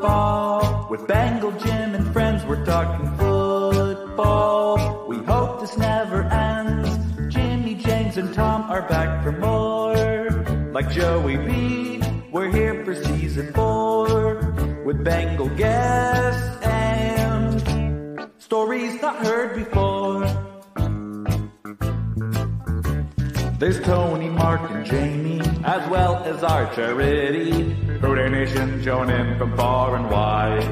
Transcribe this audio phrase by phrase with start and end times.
[0.00, 2.42] football with Bengal Jim and friends.
[2.46, 5.06] We're talking football.
[5.06, 6.88] We hope this never ends.
[7.28, 10.30] Jimmy, James, and Tom are back for more.
[10.72, 14.36] Like Joey B, we're here for season four
[14.86, 20.49] with Bengal guests and stories not heard before.
[23.60, 27.50] There's Tony, Mark, and Jamie, as well as our charity.
[28.00, 30.64] Who Dey Nation joining from far and wide.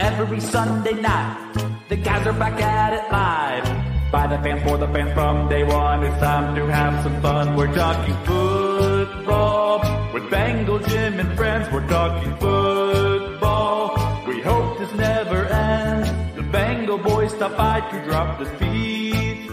[0.00, 1.52] Every Sunday night,
[1.88, 4.10] the guys are back at it live.
[4.10, 7.54] By the fans, for the fans from day one, it's time to have some fun.
[7.54, 11.72] We're talking football with Bengal Jim and friends.
[11.72, 14.24] We're talking football.
[14.26, 16.10] We hope this never ends.
[16.34, 19.45] The Bengal boys stop by to drop the feet.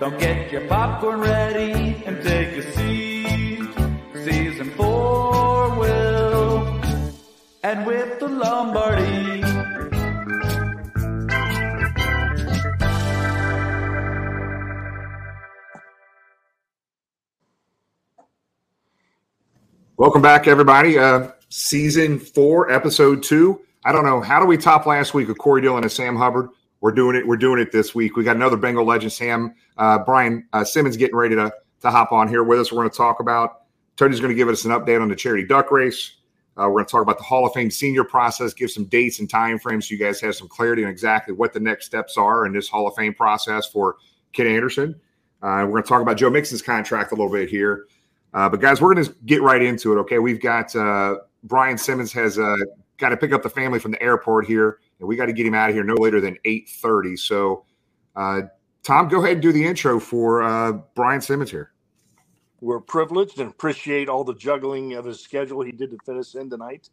[0.00, 3.68] Don't get your popcorn ready and take a seat.
[4.24, 6.66] Season four will
[7.62, 9.42] and with the Lombardi.
[19.98, 20.98] Welcome back, everybody.
[20.98, 23.60] Uh, season four, episode two.
[23.84, 26.48] I don't know how do we top last week with Corey Dillon and Sam Hubbard.
[26.80, 27.26] We're doing it.
[27.26, 28.16] We're doing it this week.
[28.16, 32.12] We got another Bengal legend, Sam uh, Brian uh, Simmons, getting ready to to hop
[32.12, 32.72] on here with us.
[32.72, 33.62] We're going to talk about.
[33.96, 36.16] Tony's going to give us an update on the charity duck race.
[36.56, 39.18] Uh, we're going to talk about the Hall of Fame senior process, give some dates
[39.18, 42.16] and time frames so you guys have some clarity on exactly what the next steps
[42.16, 43.96] are in this Hall of Fame process for
[44.32, 45.00] Ken Anderson.
[45.42, 47.86] Uh, we're going to talk about Joe Mixon's contract a little bit here.
[48.34, 50.00] Uh, but guys, we're going to get right into it.
[50.00, 52.56] Okay, we've got uh, Brian Simmons has uh,
[52.98, 55.46] got to pick up the family from the airport here, and we got to get
[55.46, 57.16] him out of here no later than eight thirty.
[57.16, 57.66] So,
[58.16, 58.42] uh,
[58.84, 61.72] Tom, go ahead and do the intro for uh, Brian Simmons here.
[62.60, 66.34] We're privileged and appreciate all the juggling of his schedule he did to fit us
[66.34, 66.90] in tonight.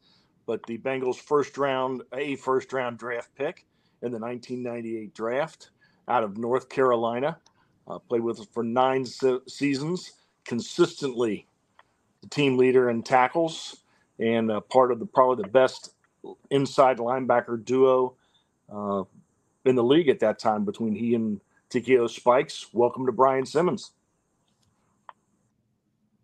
[0.48, 3.66] But the Bengals' first round, a first round draft pick
[4.04, 5.72] in the 1998 draft
[6.08, 7.40] out of North Carolina,
[7.88, 10.14] uh, played with us for nine se- seasons
[10.46, 11.48] consistently
[12.24, 13.78] the team leader in tackles
[14.20, 15.94] and uh, part of the probably the best
[16.50, 18.16] inside linebacker duo
[18.74, 19.04] uh,
[19.66, 21.40] in the league at that time between he and
[21.70, 22.68] Takeo Spikes.
[22.74, 23.92] Welcome to Brian Simmons.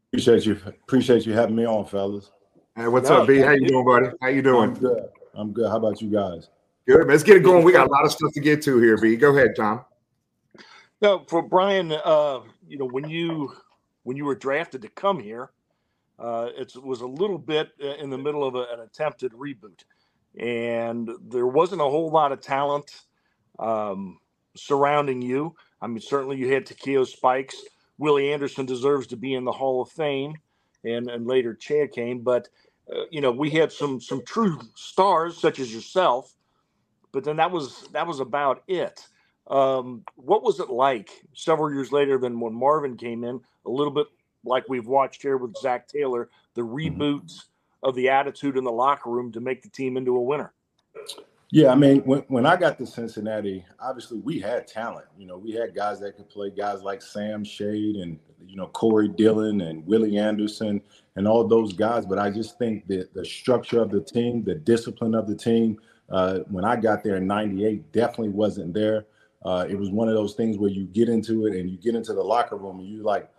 [0.09, 0.59] Appreciate you.
[0.65, 2.31] Appreciate you having me on, fellas.
[2.75, 3.39] Hey, what's No, up, B?
[3.39, 3.67] How you you.
[3.67, 4.07] doing, buddy?
[4.21, 4.73] How you I'm doing?
[4.75, 5.03] good.
[5.33, 5.69] I'm good.
[5.69, 6.49] How about you guys?
[6.87, 6.99] Good.
[6.99, 7.07] Man.
[7.07, 7.63] Let's get it going.
[7.63, 9.15] We got a lot of stuff to get to here, B.
[9.15, 9.83] Go ahead, Tom.
[11.01, 13.53] No, for Brian, uh, you know when you
[14.03, 15.51] when you were drafted to come here,
[16.55, 19.83] it was a little bit uh, in the middle of a, an attempted reboot,
[20.39, 23.03] and there wasn't a whole lot of talent
[23.59, 24.19] um,
[24.55, 25.55] surrounding you.
[25.81, 27.57] I mean, certainly you had Takeo Spikes.
[27.97, 30.35] Willie Anderson deserves to be in the Hall of Fame,
[30.83, 32.49] and and later Chad came, but
[32.93, 36.33] uh, you know we had some some true stars such as yourself,
[37.11, 39.07] but then that was that was about it.
[39.47, 43.41] Um, what was it like several years later than when Marvin came in?
[43.65, 44.07] A little bit
[44.43, 47.31] like we've watched here with Zac Taylor, the reboot
[47.81, 50.53] of the attitude in the locker room to make the team into a winner.
[51.51, 55.05] Yeah, I mean, when, when I got to Cincinnati, obviously we had talent.
[55.19, 58.17] You know, we had guys that could play, guys like Sam Shade and
[58.47, 60.81] you know Corey Dillon and Willie Anderson
[61.15, 62.07] and all those guys.
[62.07, 65.79] But I just think that the structure of the team, the discipline of the team,
[66.09, 69.05] uh, when I got there in '98, definitely wasn't there.
[69.45, 71.95] Uh, it was one of those things where you get into it and you get
[71.95, 73.29] into the locker room and you like,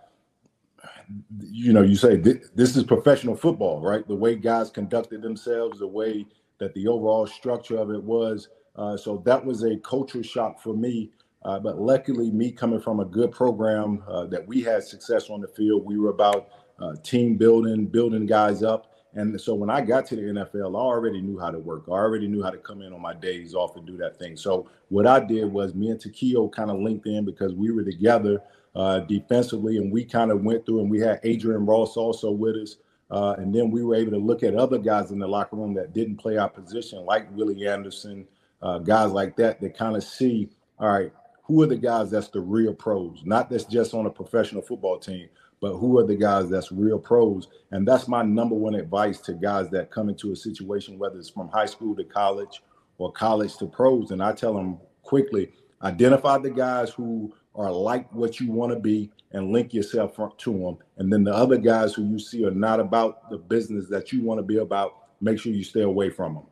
[1.41, 4.07] you know, you say this is professional football, right?
[4.07, 6.27] The way guys conducted themselves, the way
[6.59, 8.49] that the overall structure of it was.
[8.77, 11.11] Uh, so that was a culture shock for me.
[11.45, 15.41] Uh, but luckily, me coming from a good program uh, that we had success on
[15.41, 16.49] the field, we were about
[16.81, 18.91] uh, team building, building guys up.
[19.15, 21.85] And so when I got to the NFL, I already knew how to work.
[21.87, 24.37] I already knew how to come in on my days off and do that thing.
[24.37, 27.85] So what I did was me and Takeo kind of linked in because we were
[27.85, 28.43] together
[28.75, 32.57] uh, defensively, and we kind of went through and we had Adrian Ross also with
[32.57, 32.77] us.
[33.11, 35.75] Uh, and then we were able to look at other guys in the locker room
[35.75, 38.27] that didn't play our position, like Willie Anderson,
[38.63, 40.49] uh, guys like that, that kind of see,
[40.79, 41.13] all right,
[41.45, 44.99] who are the guys that's the real pros, not that's just on a professional football
[44.99, 45.29] team,
[45.61, 47.49] but who are the guys that's real pros?
[47.71, 51.29] And that's my number one advice to guys that come into a situation, whether it's
[51.31, 52.63] from high school to college
[52.99, 54.11] or college to pros.
[54.11, 58.79] And I tell them quickly, identify the guys who are like what you want to
[58.79, 60.79] be and link yourself to them.
[60.97, 64.23] And then the other guys who you see are not about the business that you
[64.23, 66.47] want to be about, make sure you stay away from them.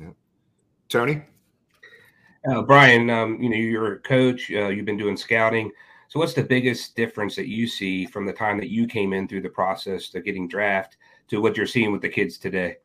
[0.00, 0.10] Yeah.
[0.88, 1.22] Tony?
[2.48, 5.70] Uh, Brian, um, you know, you're a coach, uh, you've been doing scouting.
[6.08, 9.26] So, what's the biggest difference that you see from the time that you came in
[9.26, 10.96] through the process to getting draft
[11.28, 12.76] to what you're seeing with the kids today?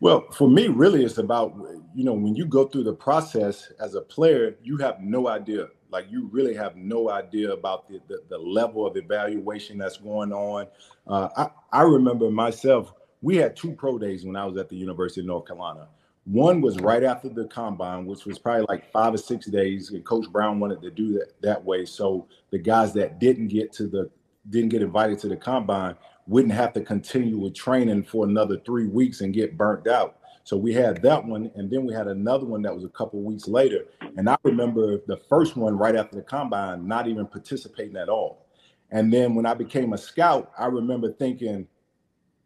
[0.00, 1.54] Well, for me, really, it's about,
[1.94, 5.68] you know, when you go through the process as a player, you have no idea.
[5.90, 10.32] Like, you really have no idea about the, the, the level of evaluation that's going
[10.32, 10.66] on.
[11.06, 12.92] Uh, I, I remember myself,
[13.22, 15.88] we had two pro days when I was at the University of North Carolina.
[16.24, 20.04] One was right after the combine, which was probably like five or six days, and
[20.04, 21.84] Coach Brown wanted to do that that way.
[21.84, 24.10] So the guys that didn't get to the
[24.48, 25.96] didn't get invited to the combine
[26.26, 30.19] wouldn't have to continue with training for another three weeks and get burnt out.
[30.44, 33.20] So we had that one, and then we had another one that was a couple
[33.22, 33.86] weeks later.
[34.16, 38.46] And I remember the first one right after the combine, not even participating at all.
[38.90, 41.68] And then when I became a scout, I remember thinking,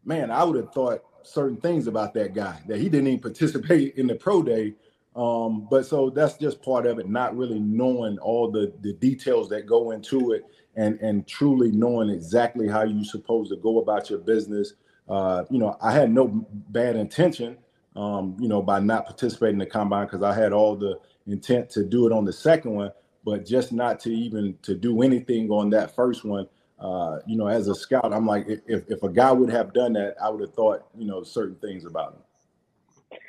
[0.03, 3.95] man, I would have thought certain things about that guy that he didn't even participate
[3.95, 4.75] in the pro day.
[5.15, 9.47] Um, but so that's just part of it, not really knowing all the the details
[9.49, 10.43] that go into it
[10.75, 14.73] and and truly knowing exactly how you're supposed to go about your business.
[15.07, 16.27] Uh, you know, I had no
[16.69, 17.57] bad intention,
[17.95, 21.69] um, you know, by not participating in the combine because I had all the intent
[21.71, 22.91] to do it on the second one,
[23.23, 26.47] but just not to even to do anything on that first one
[26.79, 29.93] uh, you know, as a scout, I'm like, if, if a guy would have done
[29.93, 33.19] that, I would have thought, you know, certain things about him.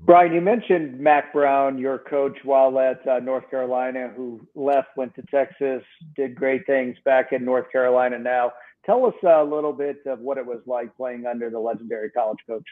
[0.00, 5.14] Brian, you mentioned Mack Brown, your coach while at uh, North Carolina, who left, went
[5.16, 5.82] to Texas,
[6.16, 8.52] did great things back in North Carolina now.
[8.86, 12.38] Tell us a little bit of what it was like playing under the legendary college
[12.46, 12.64] coach.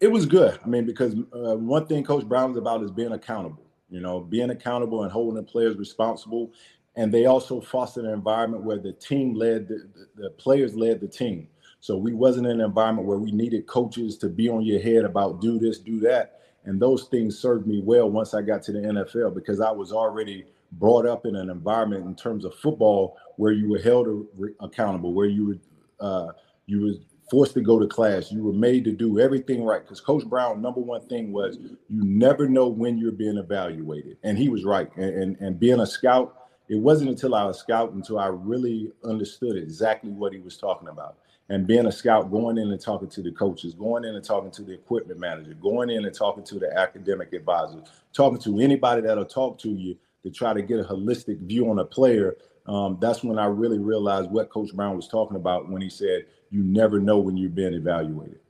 [0.00, 0.58] It was good.
[0.64, 3.64] I mean, because uh, one thing Coach Brown was about is being accountable.
[3.90, 6.52] You know, being accountable and holding the players responsible
[6.98, 11.00] and they also fostered an environment where the team led the, the, the, players led
[11.00, 11.48] the team
[11.80, 15.04] so we wasn't in an environment where we needed coaches to be on your head
[15.04, 18.72] about do this do that and those things served me well once i got to
[18.72, 23.16] the nfl because i was already brought up in an environment in terms of football
[23.36, 24.26] where you were held
[24.60, 25.58] accountable where you were
[26.00, 26.32] uh,
[26.66, 26.92] you were
[27.30, 30.62] forced to go to class you were made to do everything right because coach brown
[30.62, 34.94] number one thing was you never know when you're being evaluated and he was right
[34.96, 36.38] and, and, and being a scout
[36.68, 40.88] it wasn't until I was scout until I really understood exactly what he was talking
[40.88, 41.16] about.
[41.48, 44.50] And being a scout, going in and talking to the coaches, going in and talking
[44.50, 47.82] to the equipment manager, going in and talking to the academic advisor,
[48.12, 51.78] talking to anybody that'll talk to you to try to get a holistic view on
[51.78, 52.36] a player.
[52.66, 56.26] Um, that's when I really realized what Coach Brown was talking about when he said,
[56.50, 58.40] "You never know when you're being evaluated."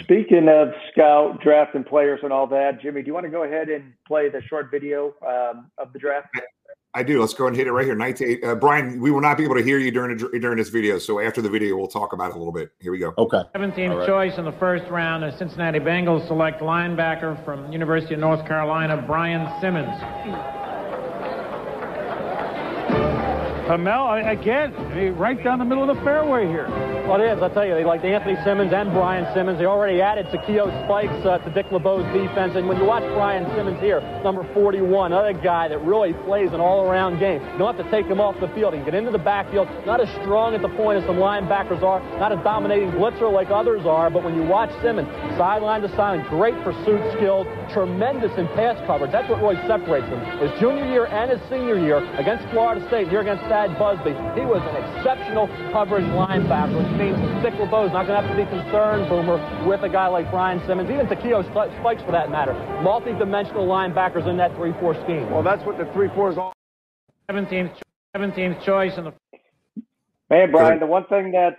[0.00, 3.68] Speaking of scout drafting players and all that, Jimmy, do you want to go ahead
[3.68, 6.28] and play the short video um, of the draft?
[6.96, 7.20] I do.
[7.20, 7.96] Let's go and hit it right here.
[7.96, 8.44] Night eight.
[8.44, 10.98] Uh, Brian, we will not be able to hear you during during this video.
[10.98, 12.70] So after the video, we'll talk about it a little bit.
[12.80, 13.12] Here we go.
[13.18, 13.42] Okay.
[13.54, 14.06] 17th right.
[14.06, 19.02] choice in the first round, the Cincinnati Bengals select linebacker from University of North Carolina,
[19.06, 20.63] Brian Simmons.
[23.66, 26.68] Hamel, again, right down the middle of the fairway here.
[27.04, 27.42] Well, it is.
[27.42, 29.58] I'll tell you, they like Anthony Simmons and Brian Simmons.
[29.58, 32.56] They already added Takeo Spikes uh, to Dick LeBeau's defense.
[32.56, 36.60] And when you watch Brian Simmons here, number 41, another guy that really plays an
[36.60, 37.42] all-around game.
[37.52, 38.72] You don't have to take him off the field.
[38.72, 39.68] He can get into the backfield.
[39.84, 42.00] Not as strong at the point as some linebackers are.
[42.16, 44.08] Not as dominating blitzer like others are.
[44.08, 49.12] But when you watch Simmons, sideline to sideline, great pursuit skills, tremendous in pass coverage.
[49.12, 50.24] That's what really separates him.
[50.40, 54.16] His junior year and his senior year against Florida State, here against Thad Busby.
[54.40, 58.48] He was an exceptional coverage linebacker, means Dick LeBeau's not going to have to be
[58.48, 62.54] concerned, Boomer, with a guy like Brian Simmons, even Takeo Spikes for that matter.
[62.82, 65.30] Multi-dimensional linebackers in that 3-4 scheme.
[65.30, 66.52] Well, that's what the 3-4 is all.
[67.30, 67.80] 17th,
[68.16, 69.12] 17th choice in the
[70.30, 71.58] Man, Brian, the one thing that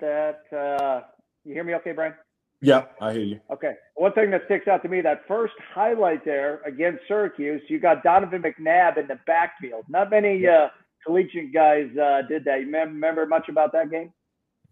[0.00, 1.02] that uh,
[1.44, 2.14] you hear me okay, Brian?
[2.60, 3.40] Yeah, I hear you.
[3.52, 3.74] Okay.
[3.94, 8.02] One thing that sticks out to me, that first highlight there against Syracuse, you got
[8.02, 9.84] Donovan McNabb in the backfield.
[9.88, 10.68] Not many uh,
[11.04, 12.60] collegiate guys uh, did that.
[12.60, 14.12] You remember much about that game?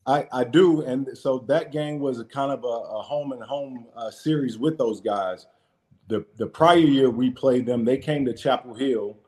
[0.06, 3.42] I, I do, and so that game was a kind of a, a home and
[3.42, 5.46] home uh, series with those guys.
[6.08, 9.18] The the prior year we played them, they came to Chapel Hill,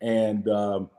[0.00, 0.90] and um,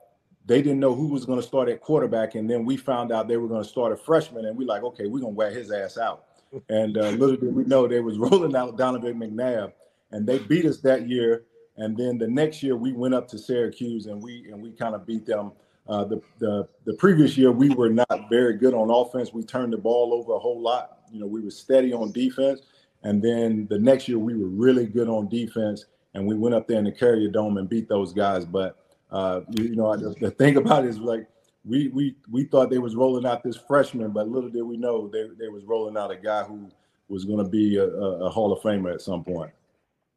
[0.45, 3.27] they didn't know who was going to start at quarterback, and then we found out
[3.27, 5.51] they were going to start a freshman, and we like, okay, we're going to wear
[5.51, 6.25] his ass out.
[6.69, 9.73] And uh, little did we know they was rolling out Donovan McNabb,
[10.11, 11.43] and they beat us that year.
[11.77, 14.95] And then the next year we went up to Syracuse, and we and we kind
[14.95, 15.51] of beat them
[15.87, 19.33] uh, the, the the previous year we were not very good on offense.
[19.33, 20.99] We turned the ball over a whole lot.
[21.11, 22.61] You know, we were steady on defense,
[23.03, 26.67] and then the next year we were really good on defense, and we went up
[26.67, 28.45] there in the Carrier Dome and beat those guys.
[28.45, 28.77] But
[29.11, 31.27] uh, you, know, the, the, thing about it is like
[31.63, 35.07] we we we thought they was rolling out this freshman, but little did we know
[35.07, 36.67] they they was rolling out a guy who
[37.09, 39.51] was going to be a, a, a Hall of Famer at some point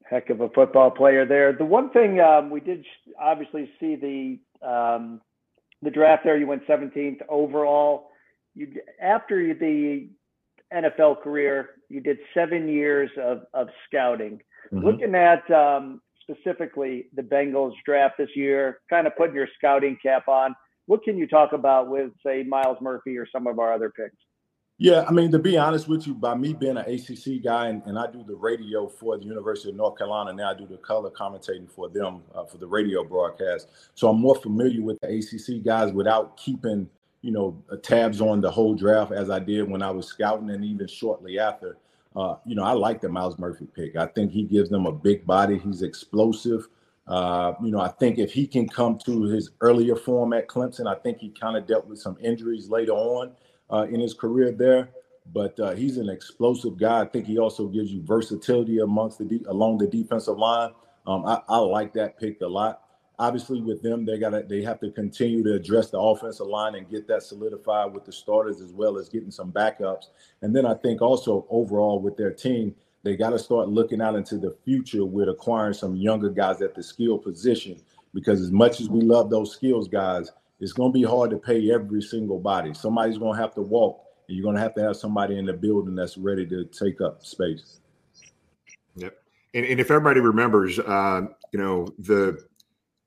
[0.08, 1.52] heck of a football player there.
[1.52, 2.84] The one thing um, we did
[3.20, 5.20] obviously see the um,
[5.82, 8.08] the draft there, you went 17th overall.
[8.54, 8.68] You
[9.00, 10.08] after the
[10.74, 14.40] NFL career, you did seven years of of scouting.
[14.72, 14.84] Mm-hmm.
[14.84, 20.28] Looking at um, specifically the Bengals draft this year, kind of putting your scouting cap
[20.28, 20.54] on.
[20.86, 24.16] What can you talk about with say Myles Murphy or some of our other picks?
[24.80, 27.82] Yeah, I mean, to be honest with you, by me being an ACC guy and,
[27.84, 30.76] and, I do the radio for the University of North Carolina, now I do the
[30.76, 33.66] color commentating for them uh, for the radio broadcast.
[33.96, 36.88] So I'm more familiar with the ACC guys without keeping,
[37.22, 40.48] you know, uh, tabs on the whole draft as I did when I was scouting
[40.50, 41.76] and even shortly after.
[42.14, 43.96] Uh, you know, I like the Myles Murphy pick.
[43.96, 45.58] I think he gives them a big body.
[45.58, 46.68] He's explosive.
[47.08, 50.86] Uh, you know, I think if he can come to his earlier form at Clemson,
[50.86, 53.32] I think he kind of dealt with some injuries later on
[53.70, 54.90] uh, in his career there.
[55.32, 57.02] But uh, he's an explosive guy.
[57.02, 60.72] I think he also gives you versatility amongst the de- along the defensive line.
[61.06, 62.82] Um, I, I, like that pick a lot.
[63.18, 66.88] Obviously, with them, they got they have to continue to address the offensive line and
[66.88, 70.06] get that solidified with the starters as well as getting some backups.
[70.40, 74.16] And then I think also overall with their team, they got to start looking out
[74.16, 77.80] into the future with acquiring some younger guys at the skill position.
[78.14, 81.38] Because as much as we love those skills guys, it's going to be hard to
[81.38, 82.74] pay every single body.
[82.74, 85.46] Somebody's going to have to walk, and you're going to have to have somebody in
[85.46, 87.80] the building that's ready to take up space.
[88.96, 89.14] Yep.
[89.54, 91.22] And, and if everybody remembers, uh,
[91.52, 92.44] you know, the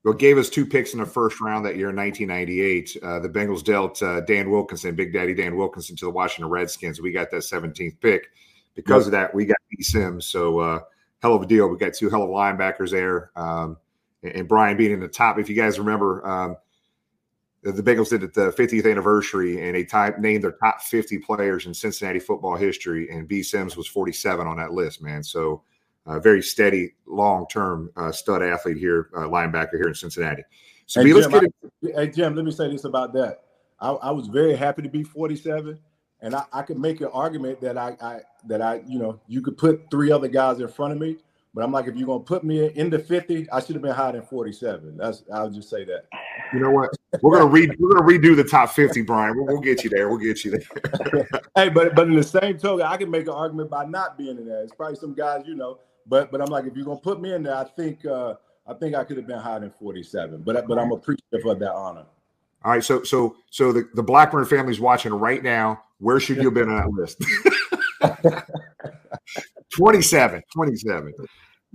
[0.02, 3.28] what gave us two picks in the first round that year in 1998, uh, the
[3.28, 7.00] Bengals dealt uh, Dan Wilkinson, Big Daddy Dan Wilkinson, to the Washington Redskins.
[7.00, 8.28] We got that 17th pick.
[8.74, 9.06] Because yep.
[9.06, 9.82] of that, we got B.
[9.82, 10.26] Sims.
[10.26, 10.80] So, uh,
[11.20, 11.68] hell of a deal.
[11.68, 13.30] We got two hell of linebackers there.
[13.36, 13.76] Um,
[14.22, 15.38] and, and Brian being in the top.
[15.38, 16.56] If you guys remember, um,
[17.62, 21.66] the Bengals did it the 50th anniversary, and they type, named their top 50 players
[21.66, 23.42] in Cincinnati football history, and B.
[23.42, 25.22] Sims was 47 on that list, man.
[25.22, 25.62] So,
[26.04, 30.42] uh, very steady, long term uh, stud athlete here, uh, linebacker here in Cincinnati.
[30.86, 33.44] So, hey, B, let's get I, hey, Jim, let me say this about that.
[33.78, 35.78] I, I was very happy to be 47,
[36.20, 39.40] and I, I could make an argument that I, I that I, you know, you
[39.40, 41.18] could put three other guys in front of me,
[41.54, 43.92] but I'm like, if you're gonna put me in the 50, I should have been
[43.92, 44.96] higher than 47.
[44.96, 46.06] That's I'll just say that.
[46.52, 46.90] You know what?
[47.20, 47.76] We're gonna read.
[47.78, 49.36] We're gonna redo the top 50, Brian.
[49.36, 50.08] We'll, we'll get you there.
[50.08, 51.28] We'll get you there.
[51.56, 54.38] hey, but but in the same token, I can make an argument by not being
[54.38, 54.62] in there.
[54.62, 55.78] It's probably some guys, you know.
[56.06, 58.34] But but I'm like, if you're gonna put me in there, I think uh
[58.66, 60.42] I think I could have been higher than 47.
[60.42, 62.06] But but I'm appreciative of that honor.
[62.64, 65.82] All right, so so so the, the Blackburn family's watching right now.
[65.98, 67.22] Where should you have been on that list?
[69.72, 71.14] 27, 27.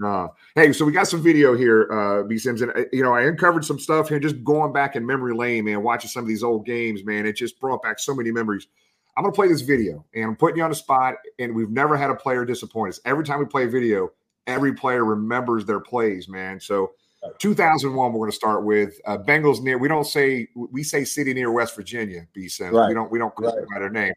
[0.04, 3.14] Uh, hey, so we got some video here, uh, B Sims, and uh, you know
[3.14, 6.28] I uncovered some stuff here, just going back in memory lane, man, watching some of
[6.28, 7.26] these old games, man.
[7.26, 8.68] It just brought back so many memories.
[9.16, 11.16] I'm gonna play this video, and I'm putting you on the spot.
[11.40, 13.00] And we've never had a player disappoint us.
[13.06, 14.12] Every time we play a video,
[14.46, 16.60] every player remembers their plays, man.
[16.60, 16.92] So,
[17.40, 19.80] 2001, we're gonna start with uh, Bengals near.
[19.80, 22.28] We don't say we say city near West Virginia.
[22.34, 22.88] B Sims, right.
[22.88, 23.66] we don't we don't call right.
[23.74, 24.14] by their name.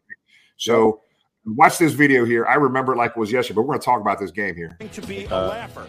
[0.57, 1.01] So.
[1.45, 2.45] Yeah Watch this video here.
[2.45, 4.55] I remember it like it was yesterday, but we're going to talk about this game
[4.55, 4.77] here.
[4.91, 5.87] To be a uh, laugher.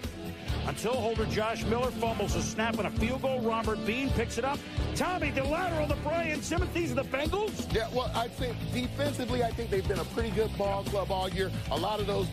[0.67, 4.45] Until holder Josh Miller fumbles a snap and a field goal, Robert Bean picks it
[4.45, 4.59] up.
[4.95, 6.73] Tommy, the lateral to Brian Simmons.
[6.73, 7.73] These are the Bengals?
[7.75, 11.29] Yeah, well, I think defensively, I think they've been a pretty good ball club all
[11.29, 11.51] year.
[11.73, 12.29] A lot of those.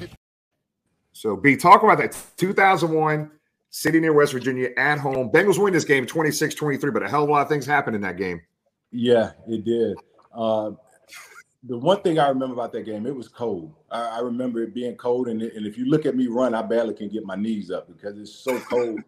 [1.12, 3.32] So, B, talk about that 2001
[3.72, 5.30] City near West Virginia at home.
[5.32, 7.96] Bengals win this game 26 23, but a hell of a lot of things happened
[7.96, 8.42] in that game.
[8.92, 9.98] Yeah, it did.
[10.34, 10.72] Uh,
[11.64, 13.74] the one thing I remember about that game, it was cold.
[13.92, 16.62] I, I remember it being cold, and, and if you look at me run, I
[16.62, 19.00] barely can get my knees up because it's so cold.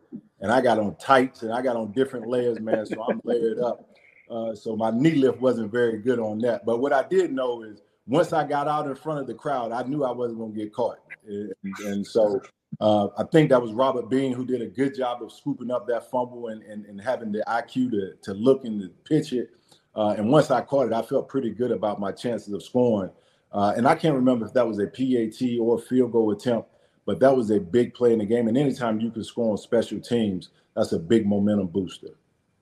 [0.42, 2.86] and I got on tights and I got on different layers, man.
[2.86, 3.88] So I'm layered up.
[4.30, 6.66] Uh, so my knee lift wasn't very good on that.
[6.66, 9.72] But what I did know is once I got out in front of the crowd,
[9.72, 11.00] I knew I wasn't going to get caught.
[11.28, 11.54] And,
[11.86, 12.42] and so
[12.80, 15.88] uh, I think that was Robert Bean who did a good job of scooping up
[15.88, 19.52] that fumble and, and, and having the IQ to, to look and to pitch it.
[19.96, 23.12] Uh, and once I caught it, I felt pretty good about my chances of scoring.
[23.52, 26.70] Uh, and I can't remember if that was a PAT or a field goal attempt,
[27.06, 28.48] but that was a big play in the game.
[28.48, 32.16] And anytime you can score on special teams, that's a big momentum booster.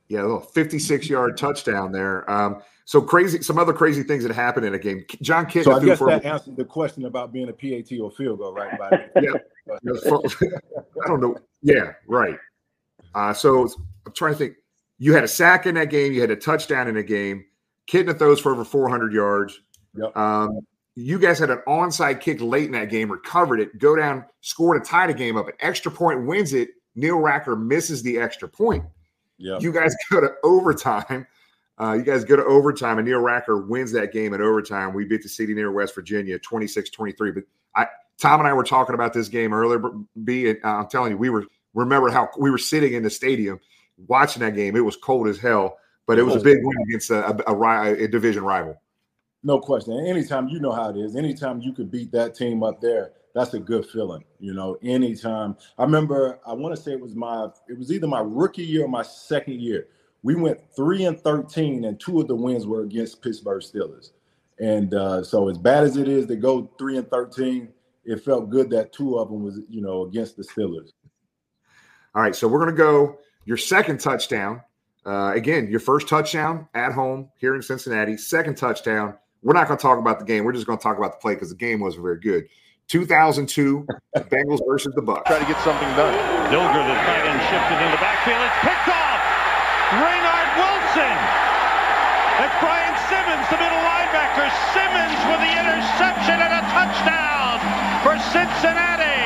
[0.08, 2.30] Yeah, a little 56 yard touchdown there.
[2.30, 5.06] Um, so crazy, some other crazy things that happened in a game.
[5.22, 5.66] Jon Kitna.
[5.66, 8.80] So I guess that answered the question about being a PAT or field goal, right?
[9.22, 9.34] yeah.
[9.72, 11.38] I don't know.
[11.62, 12.40] Yeah, right.
[13.14, 13.70] Uh, so
[14.08, 14.56] I'm trying to think.
[15.00, 16.14] You had a sack in that game.
[16.14, 17.46] You had a touchdown in a game.
[17.90, 19.60] Kitna throws for over 400 yards.
[19.96, 20.16] Yep.
[20.16, 20.60] Um,
[20.96, 24.82] you guys had an onside kick late in that game, recovered it, go down, scored
[24.82, 25.48] a tie the game up.
[25.48, 26.70] An extra point wins it.
[26.96, 28.84] Neil Racker misses the extra point.
[29.38, 29.58] Yeah.
[29.60, 31.26] You guys go to overtime.
[31.80, 34.94] Uh, you guys go to overtime, and Neil Racker wins that game in overtime.
[34.94, 37.32] We beat the city near West Virginia 26 23.
[37.32, 37.88] But I,
[38.20, 39.82] Tom and I were talking about this game earlier.
[40.22, 43.62] B, and I'm telling you, we were remember how we were sitting in the stadium
[44.08, 44.76] watching that game.
[44.76, 45.78] It was cold as hell,
[46.08, 48.82] but it was a big win against a, a, a, a division rival.
[49.44, 50.06] No question.
[50.06, 53.54] anytime you know how it is, anytime you could beat that team up there, that's
[53.54, 54.24] a good feeling.
[54.40, 55.56] You know, anytime.
[55.78, 58.86] I remember, I want to say it was my, it was either my rookie year
[58.86, 59.88] or my second year.
[60.24, 64.12] We went three and thirteen, and two of the wins were against Pittsburgh Steelers.
[64.60, 67.70] And uh, so, as bad as it is to go three and thirteen,
[68.04, 70.90] it felt good that two of them was, you know, against the Steelers.
[72.14, 74.62] All right, so we're going to go your second touchdown.
[75.04, 78.16] Uh, again, your first touchdown at home here in Cincinnati.
[78.16, 79.18] Second touchdown.
[79.42, 80.46] We're not going to talk about the game.
[80.46, 82.46] We're just going to talk about the play because the game wasn't very good.
[82.94, 83.50] 2002
[84.30, 85.26] Bengals versus the Bucs.
[85.26, 86.14] Try to get something done.
[86.54, 88.38] Dilger, the tight end, shifted in the backfield.
[88.38, 89.22] It's picked off.
[89.98, 91.16] Reinard Wilson.
[92.38, 94.46] That's Brian Simmons, the middle linebacker.
[94.78, 97.58] Simmons with the interception and a touchdown
[98.06, 99.19] for Cincinnati.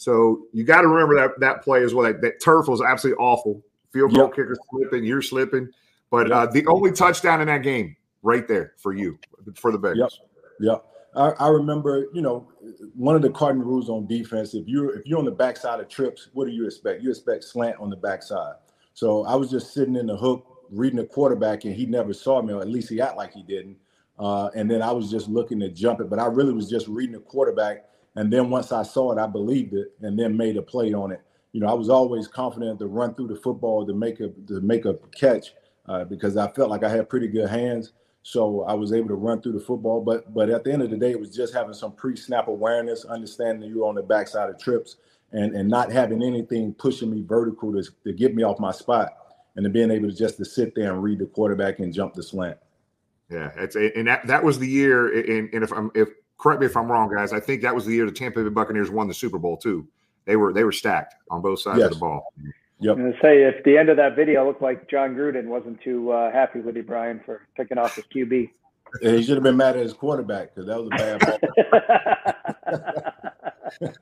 [0.00, 2.10] So you got to remember that that play as well.
[2.10, 3.62] That, that turf was absolutely awful.
[3.92, 4.30] Field goal Yep.
[4.34, 5.68] kicker slipping, you're slipping.
[6.10, 9.18] But uh, the only touchdown in that game, right there for you,
[9.56, 9.98] for the Bengals.
[9.98, 10.10] Yep.
[10.60, 10.84] Yep.
[11.16, 12.48] I, I remember, you know,
[12.94, 15.88] one of the cardinal rules on defense, if you're if you're on the backside of
[15.90, 17.02] trips, what do you expect?
[17.02, 18.54] You expect slant on the backside.
[18.94, 22.40] So I was just sitting in the hook reading the quarterback and he never saw
[22.40, 23.76] me, or at least he act like he didn't.
[24.18, 26.88] Uh, and then I was just looking to jump it, but I really was just
[26.88, 27.84] reading the quarterback.
[28.16, 31.12] And then once I saw it, I believed it and then made a play on
[31.12, 31.22] it.
[31.52, 34.60] You know, I was always confident to run through the football to make a to
[34.60, 35.52] make a catch
[35.86, 37.92] uh, because I felt like I had pretty good hands.
[38.22, 40.00] So I was able to run through the football.
[40.00, 43.04] But but at the end of the day, it was just having some pre-snap awareness,
[43.04, 44.96] understanding you on the backside of trips,
[45.32, 49.12] and and not having anything pushing me vertical to, to get me off my spot,
[49.56, 52.14] and then being able to just to sit there and read the quarterback and jump
[52.14, 52.58] the slant.
[53.30, 55.08] Yeah, it's and that that was the year.
[55.08, 56.08] And, and if I'm if
[56.40, 58.48] correct me if I'm wrong, guys, I think that was the year the Tampa Bay
[58.48, 59.86] Buccaneers won the Super Bowl too.
[60.24, 62.32] They were they were stacked on both sides of the ball.
[62.80, 62.96] Yep.
[62.96, 65.82] I'm going to say if the end of that video looked like Jon Gruden wasn't
[65.82, 68.48] too uh, happy with you, Brian, for picking off his QB.
[69.02, 71.38] And he should have been mad at his quarterback because that was a bad ball.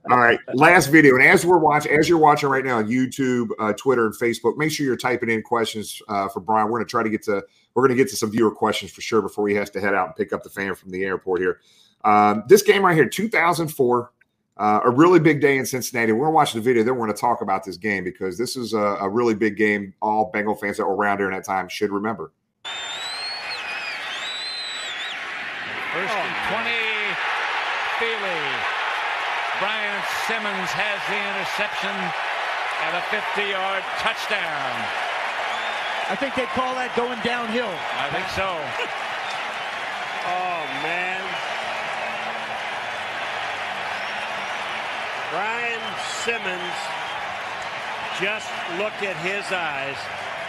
[0.10, 3.48] All right, last video, and as we're watching, as you're watching right now on YouTube,
[3.58, 6.66] uh, Twitter, and Facebook, make sure you're typing in questions uh, for Brian.
[6.66, 7.42] We're going to try to get to
[7.74, 9.94] we're going to get to some viewer questions for sure before he has to head
[9.94, 11.60] out and pick up the fan from the airport here.
[12.08, 14.12] Um, this game right here, 2004,
[14.56, 16.12] uh, a really big day in Cincinnati.
[16.12, 18.38] We're going to watch the video, then we're going to talk about this game because
[18.38, 19.92] this is a, a really big game.
[20.00, 22.32] All Bengal fans that were around during that time should remember.
[25.92, 26.70] First and 20,
[28.00, 28.40] Feeley.
[29.60, 34.72] Brian Simmons has the interception and a 50-yard touchdown.
[36.08, 37.68] I think they call that going downhill.
[37.68, 38.48] I think so.
[40.30, 41.07] Oh, man.
[45.30, 45.80] Brian
[46.24, 46.74] Simmons,
[48.20, 49.96] just look at his eyes.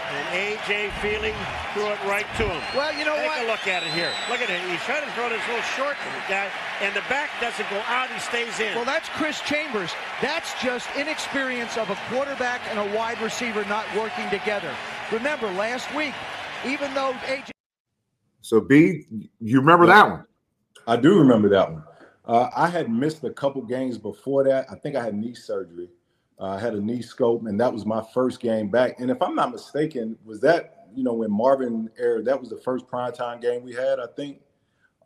[0.09, 0.89] And A.J.
[1.05, 1.35] Feeley
[1.73, 2.61] threw it right to him.
[2.75, 3.43] Well, you know Take what?
[3.45, 4.09] a look at it here.
[4.27, 4.59] Look at it.
[4.67, 6.49] He's trying to throw this little short to the guy,
[6.81, 8.09] and the back doesn't go out.
[8.09, 8.73] He stays in.
[8.73, 9.91] Well, that's Chris Chambers.
[10.19, 14.73] That's just inexperience of a quarterback and a wide receiver not working together.
[15.11, 16.15] Remember, last week,
[16.65, 17.51] even though AJ
[18.41, 19.05] So, B,
[19.39, 20.23] you remember that one?
[20.87, 21.83] I do remember that one.
[22.29, 24.67] Uh, I had missed a couple games before that.
[24.71, 25.89] I think I had knee surgery.
[26.39, 28.99] Uh, I had a knee scope, and that was my first game back.
[28.99, 32.25] And if I'm not mistaken, was that you know when Marvin aired?
[32.25, 34.41] That was the first primetime game we had, I think.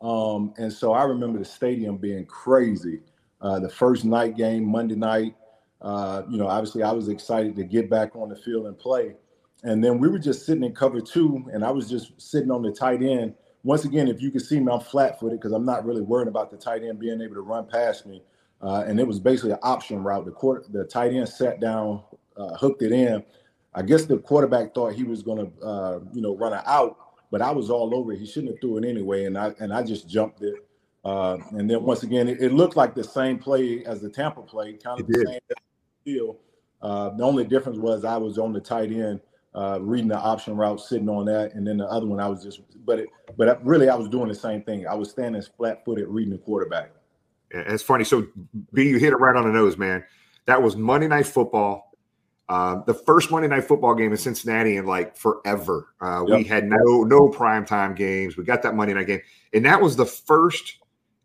[0.02, 3.00] Um, and so I remember the stadium being crazy.
[3.40, 5.34] Uh, the first night game, Monday night.
[5.80, 9.14] Uh, you know, obviously I was excited to get back on the field and play.
[9.62, 12.60] and then we were just sitting in cover two, and I was just sitting on
[12.60, 13.34] the tight end.
[13.64, 16.28] Once again, if you can see me, I'm flat footed because I'm not really worried
[16.28, 18.22] about the tight end being able to run past me.
[18.62, 20.26] Uh, and it was basically an option route.
[20.26, 22.02] The quarter, the tight end sat down,
[22.36, 23.24] uh, hooked it in.
[23.74, 26.96] I guess the quarterback thought he was going to, uh, you know, run it out,
[27.30, 28.20] but I was all over it.
[28.20, 30.54] He shouldn't have threw it anyway, and I and I just jumped it.
[31.04, 34.40] Uh, and then once again, it, it, looked like the same play as the Tampa
[34.40, 35.28] play, kind of it the did.
[35.28, 35.40] same
[36.06, 36.36] deal.
[36.80, 39.20] Uh, the only difference was I was on the tight end,
[39.54, 42.42] uh, reading the option route, sitting on that, and then the other one I was
[42.42, 44.86] just, but it, but really I was doing the same thing.
[44.86, 46.90] I was standing flat-footed, reading the quarterback.
[47.52, 48.04] Yeah, it's funny.
[48.04, 48.26] So
[48.72, 50.04] B, you hit it right on the nose, man.
[50.46, 51.92] That was Monday Night Football.
[52.48, 55.94] Uh, the first Monday Night Football game in Cincinnati in like forever.
[56.00, 56.38] Uh, yep.
[56.38, 58.36] We had no no prime time games.
[58.36, 59.20] We got that Monday night game,
[59.54, 60.78] and that was the first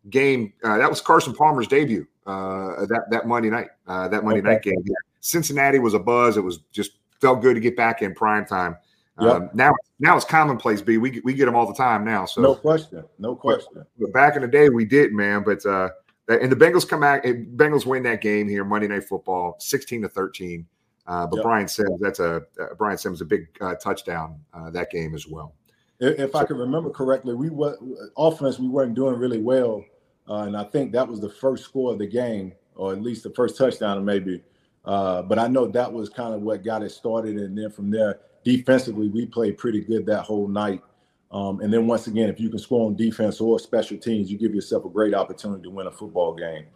[0.08, 0.54] game.
[0.64, 2.06] Uh, that was Carson Palmer's debut.
[2.26, 4.48] Uh, that that Monday night, uh, that Monday okay.
[4.48, 4.82] night game.
[5.20, 6.38] Cincinnati was a buzz.
[6.38, 8.76] It was just felt good to get back in prime time.
[9.20, 9.32] Yep.
[9.32, 10.80] Um, now, now it's commonplace.
[10.80, 12.24] B, we we get them all the time now.
[12.24, 13.72] So no question, no question.
[13.74, 15.42] But, but back in the day, we did, man.
[15.44, 15.90] But uh,
[16.28, 17.24] and the Bengals come back.
[17.24, 20.66] Bengals win that game here, Monday Night Football, sixteen to thirteen.
[21.06, 21.44] Uh, but yep.
[21.44, 25.26] Brian Sims, that's a uh, Brian Sims a big uh, touchdown uh, that game as
[25.26, 25.54] well.
[25.98, 27.76] If, if so, I can remember correctly, we were
[28.16, 29.84] offense we weren't doing really well,
[30.28, 33.24] uh, and I think that was the first score of the game, or at least
[33.24, 34.42] the first touchdown, maybe.
[34.84, 37.90] Uh, but I know that was kind of what got it started, and then from
[37.90, 40.82] there, defensively, we played pretty good that whole night.
[41.30, 44.38] Um, and then once again, if you can score on defense or special teams, you
[44.38, 46.66] give yourself a great opportunity to win a football game.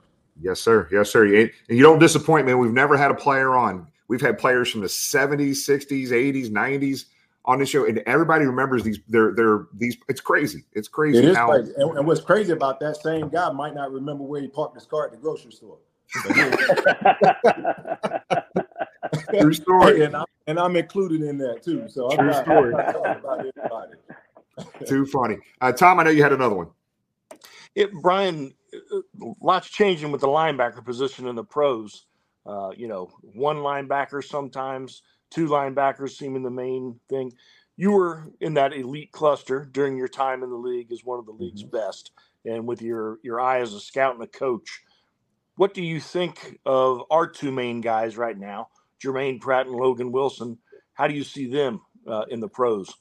[0.40, 0.88] Yes, sir.
[0.92, 1.24] Yes, sir.
[1.24, 2.58] And you don't disappoint, man.
[2.58, 3.86] We've never had a player on.
[4.08, 7.06] We've had players from the 70s, 60s, 80s, 90s
[7.46, 8.98] on the show, and everybody remembers these.
[9.08, 9.96] They're they're these.
[10.08, 10.64] It's crazy.
[10.72, 11.18] It's crazy.
[11.18, 11.72] It is how, crazy.
[11.76, 14.86] And, and, what's crazy about that same guy might not remember where he parked his
[14.86, 15.78] car at the grocery store.
[19.38, 20.05] True story.
[20.05, 21.88] and, I'm, and I'm included in that too.
[21.88, 22.74] So I'm True not, story.
[24.87, 25.37] Too funny.
[25.61, 26.68] Uh, Tom, I know you had another one.
[27.74, 29.00] It, Brian, uh,
[29.40, 32.07] lots changing with the linebacker position in the pros.
[32.46, 37.33] Uh, you know, one linebacker sometimes, two linebackers seeming the main thing.
[37.77, 41.27] You were in that elite cluster during your time in the league as one of
[41.27, 41.77] the league's mm-hmm.
[41.77, 42.12] best,
[42.44, 44.83] and with your your eye as a scout and a coach.
[45.56, 48.68] What do you think of our two main guys right now,
[49.02, 50.58] Jermaine Pratt and Logan Wilson?
[50.94, 52.92] How do you see them uh, in the pros?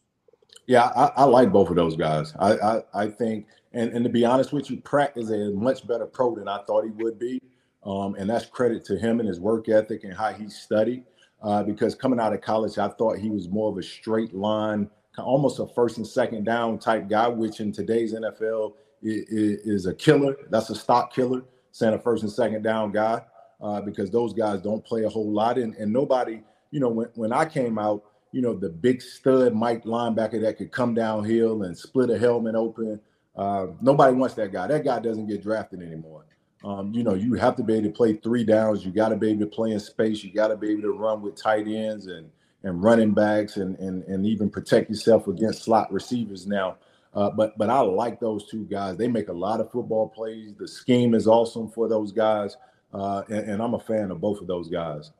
[0.67, 2.33] Yeah, I, I, like both of those guys.
[2.39, 5.85] I, I, I think, and, and to be honest with you, Pratt is a much
[5.87, 7.41] better pro than I thought he would be.
[7.85, 11.03] Um, and that's credit to him and his work ethic and how he studied.
[11.41, 14.89] Uh, because coming out of college, I thought he was more of a straight line,
[15.17, 19.93] almost a first and second down type guy, which in today's NFL is, is a
[19.93, 20.37] killer.
[20.49, 23.21] That's a stock killer, saying a first and second down guy,
[23.61, 25.57] uh, because those guys don't play a whole lot.
[25.57, 29.53] And, and nobody, you know, when, when I came out, you know, the big stud
[29.53, 33.01] Mike linebacker that could come downhill and split a helmet open.
[33.35, 34.67] Uh, nobody wants that guy.
[34.67, 36.25] That guy doesn't get drafted anymore.
[36.63, 38.85] Um, you know, you have to be able to play three downs.
[38.85, 40.23] You got to be able to play in space.
[40.23, 42.29] You got to be able to run with tight ends and
[42.63, 46.77] and running backs and and and even protect yourself against slot receivers now.
[47.15, 48.97] Uh, but but I like those two guys.
[48.97, 50.55] They make a lot of football plays.
[50.57, 52.57] The scheme is awesome for those guys,
[52.93, 55.11] uh, and, and, I'm a fan of both of those guys.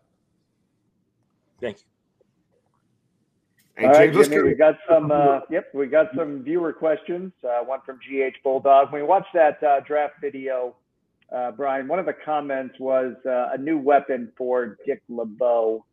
[1.61, 1.83] Thank you.
[3.75, 5.11] Hey, All right, Jimmy, we got some.
[5.11, 7.31] Uh, yep, we got some viewer questions.
[7.43, 8.91] Uh, one from GH Bulldog.
[8.91, 10.75] When we watched that uh, draft video
[11.31, 15.85] uh, Brian, one of the comments was uh, a new weapon for Dick LeBeau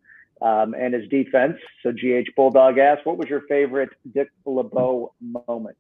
[0.43, 1.57] um, and his defense.
[1.83, 5.77] So GH Bulldog asked, what was your favorite Dick LeBeau moment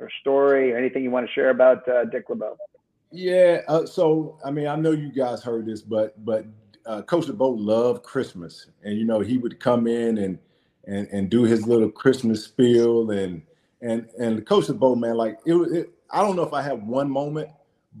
[0.00, 2.56] or story or anything you want to share about uh, Dick LeBeau?
[3.10, 3.62] Yeah.
[3.68, 6.46] Uh, so, I mean, I know you guys heard this, but, but
[6.86, 10.38] uh, Coach LeBeau loved Christmas and, you know, he would come in and,
[10.86, 13.42] and, and do his little Christmas spiel and,
[13.80, 17.10] and, and Coach LeBeau, man, like it, it I don't know if I have one
[17.10, 17.50] moment,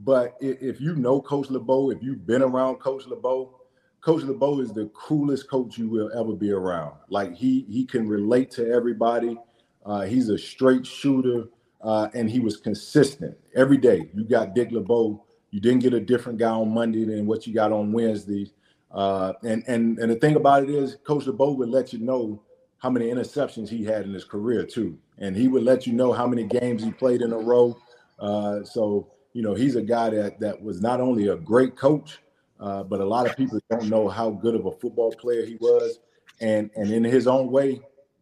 [0.04, 3.54] but if you know Coach LeBeau, if you've been around Coach LeBeau,
[4.00, 6.94] Coach LeBeau is the coolest coach you will ever be around.
[7.10, 9.36] Like he he can relate to everybody.
[9.84, 11.48] Uh, he's a straight shooter,
[11.82, 14.08] uh, and he was consistent every day.
[14.14, 15.24] You got Dick LeBeau.
[15.50, 18.52] You didn't get a different guy on Monday than what you got on Wednesday.
[18.90, 22.42] Uh, and and and the thing about it is, Coach LeBeau would let you know
[22.78, 26.12] how many interceptions he had in his career too, and he would let you know
[26.12, 27.76] how many games he played in a row.
[28.18, 32.18] Uh, so you know, he's a guy that that was not only a great coach,
[32.60, 35.56] uh, but a lot of people don't know how good of a football player he
[35.60, 36.00] was,
[36.40, 37.80] and and in his own way,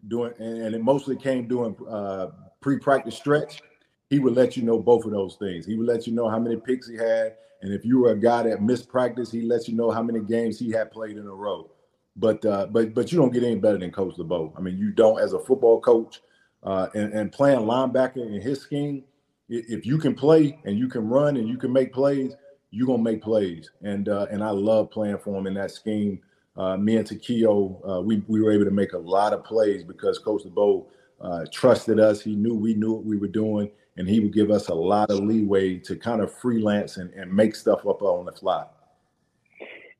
[0.09, 2.29] doing and, and it mostly came doing uh,
[2.66, 3.62] pre-practice stretch.
[4.11, 5.66] He would let you know both of those things.
[5.66, 8.18] He would let you know how many picks he had, and if you were a
[8.18, 11.26] guy that missed practice, he let you know how many games he had played in
[11.26, 11.70] a row.
[12.16, 14.52] but uh, but but you don't get any better than Coach LeBeau.
[14.57, 16.20] I mean, you don't as a football coach
[16.62, 19.05] uh, and, and playing linebacker in his scheme.
[19.48, 22.35] If you can play and you can run and you can make plays,
[22.70, 23.70] you're gonna make plays.
[23.83, 26.20] And uh, and I love playing for him in that scheme.
[26.57, 29.85] Uh, me and Takeo, uh, we we were able to make a lot of plays
[29.85, 30.88] because Coach LeBeau
[31.20, 32.20] uh, trusted us.
[32.20, 35.11] He knew we knew what we were doing, and he would give us a lot
[35.11, 38.64] of leeway to kind of freelance and, and make stuff up on the fly.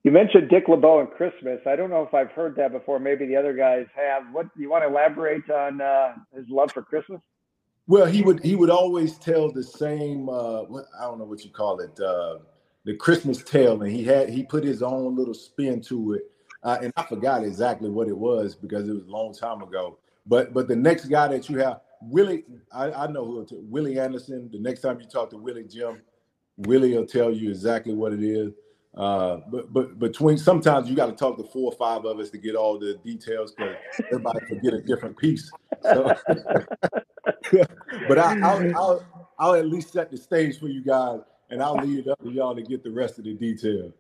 [0.05, 1.59] You mentioned Dick LeBeau and Christmas.
[1.67, 3.01] I don't know if I've heard that before.
[3.01, 4.23] Maybe the other guys have.
[4.33, 7.21] What you want to elaborate on uh, his love for Christmas?
[7.89, 10.29] Well, he would he would always tell the same.
[10.29, 12.39] Uh, what, I don't know what you call it, uh,
[12.85, 16.31] the Christmas tale, and he had he put his own little spin to it.
[16.63, 19.99] Uh, and I forgot exactly what it was because it was a long time ago.
[20.27, 24.51] But but the next guy that you have, Willie, I, I know who Willie Anderson.
[24.53, 26.03] The next time you talk to Willie Jim,
[26.57, 28.53] Willie will tell you exactly what it is.
[28.97, 32.31] Uh, but but between sometimes you got to talk to four or five of us
[32.31, 35.51] to get all the details because everybody can get a different piece.
[35.83, 36.15] So,
[38.09, 39.05] but I, I'll, I'll
[39.39, 42.31] I'll at least set the stage for you guys, and I'll leave it up to
[42.31, 43.93] y'all to get the rest of the details.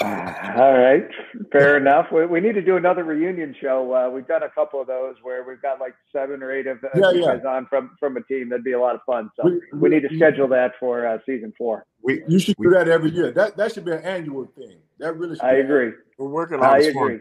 [0.00, 1.06] All right,
[1.52, 2.06] fair enough.
[2.10, 3.94] We, we need to do another reunion show.
[3.94, 6.82] Uh, we've done a couple of those where we've got like seven or eight of
[6.82, 7.34] uh, yeah, yeah.
[7.34, 8.48] guys on from from a team.
[8.48, 9.30] That'd be a lot of fun.
[9.36, 11.84] So we, we need to schedule that for uh, season four.
[12.00, 13.32] We, you should do that every year.
[13.32, 14.78] That that should be an annual thing.
[14.98, 15.36] That really.
[15.36, 15.92] Should I agree.
[16.18, 16.64] We're working on.
[16.64, 17.18] I agree.
[17.18, 17.20] fun.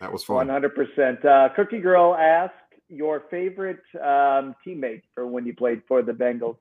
[0.00, 0.48] That was fun.
[0.48, 1.24] hundred percent.
[1.24, 2.54] Uh, Cookie Girl asked
[2.88, 6.56] your favorite um, teammate for when you played for the Bengals,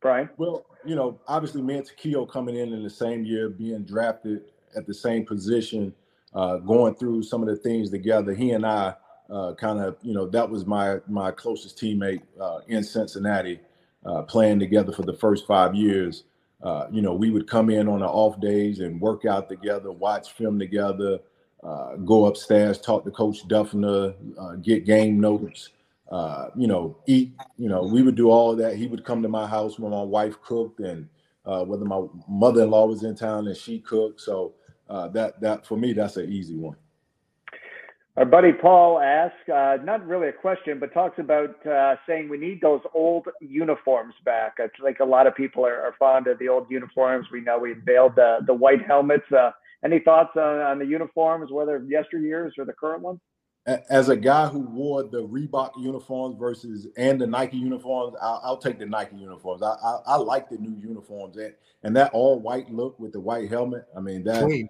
[0.00, 0.30] Brian.
[0.38, 4.44] Well, you know, obviously, me and Takeo coming in in the same year, being drafted
[4.76, 5.94] at the same position,
[6.34, 8.34] uh, going through some of the things together.
[8.34, 8.94] He and I
[9.30, 13.60] uh, kind of, you know, that was my my closest teammate uh, in Cincinnati,
[14.04, 16.24] uh, playing together for the first five years.
[16.62, 19.90] Uh, you know, we would come in on the off days and work out together,
[19.90, 21.18] watch film together,
[21.64, 24.14] uh, go upstairs, talk to Coach Duffner,
[24.62, 25.70] get game notes.
[26.54, 27.32] you know, eat.
[27.58, 28.76] You know, we would do all that.
[28.76, 31.08] He would come to my house when my wife cooked, and
[31.44, 34.20] whether my mother-in-law was in town and she cooked.
[34.20, 34.52] So
[34.88, 36.76] uh, that that for me that's an easy one.
[38.18, 42.36] Our buddy Paul asks, uh, not really a question, but talks about uh, saying we
[42.36, 44.56] need those old uniforms back.
[44.58, 47.28] I think a lot of people are, are fond of the old uniforms.
[47.32, 49.24] We know we unveiled the the white helmets.
[49.32, 53.20] Uh, any thoughts on, on the uniforms, whether yesteryears or the current ones?
[53.66, 58.56] As a guy who wore the Reebok uniforms versus and the Nike uniforms, I'll, I'll
[58.56, 59.62] take the Nike uniforms.
[59.62, 63.20] I, I, I like the new uniforms and, and that all white look with the
[63.20, 63.84] white helmet.
[63.96, 64.68] I mean that Clean.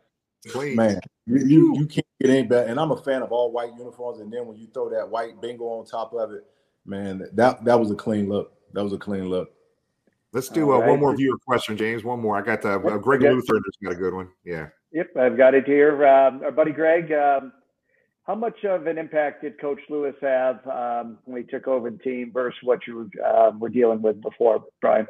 [0.48, 0.76] Clean.
[0.76, 2.68] man, you, you you can't get any better.
[2.68, 4.20] And I'm a fan of all white uniforms.
[4.20, 6.44] And then when you throw that white bingo on top of it,
[6.84, 8.52] man, that that was a clean look.
[8.74, 9.52] That was a clean look.
[10.32, 12.04] Let's do uh, one more viewer question, James.
[12.04, 12.36] One more.
[12.36, 13.30] I got the uh, Greg Okay.
[13.30, 13.54] Luther.
[13.54, 14.28] Has got a good one.
[14.44, 14.68] Yeah.
[14.92, 16.06] Yep, I've got it here.
[16.06, 17.52] Um, our buddy Greg, um,
[18.24, 21.98] how much of an impact did Coach Lewis have um, when he took over the
[21.98, 25.06] team versus what you uh, were dealing with before, Brian?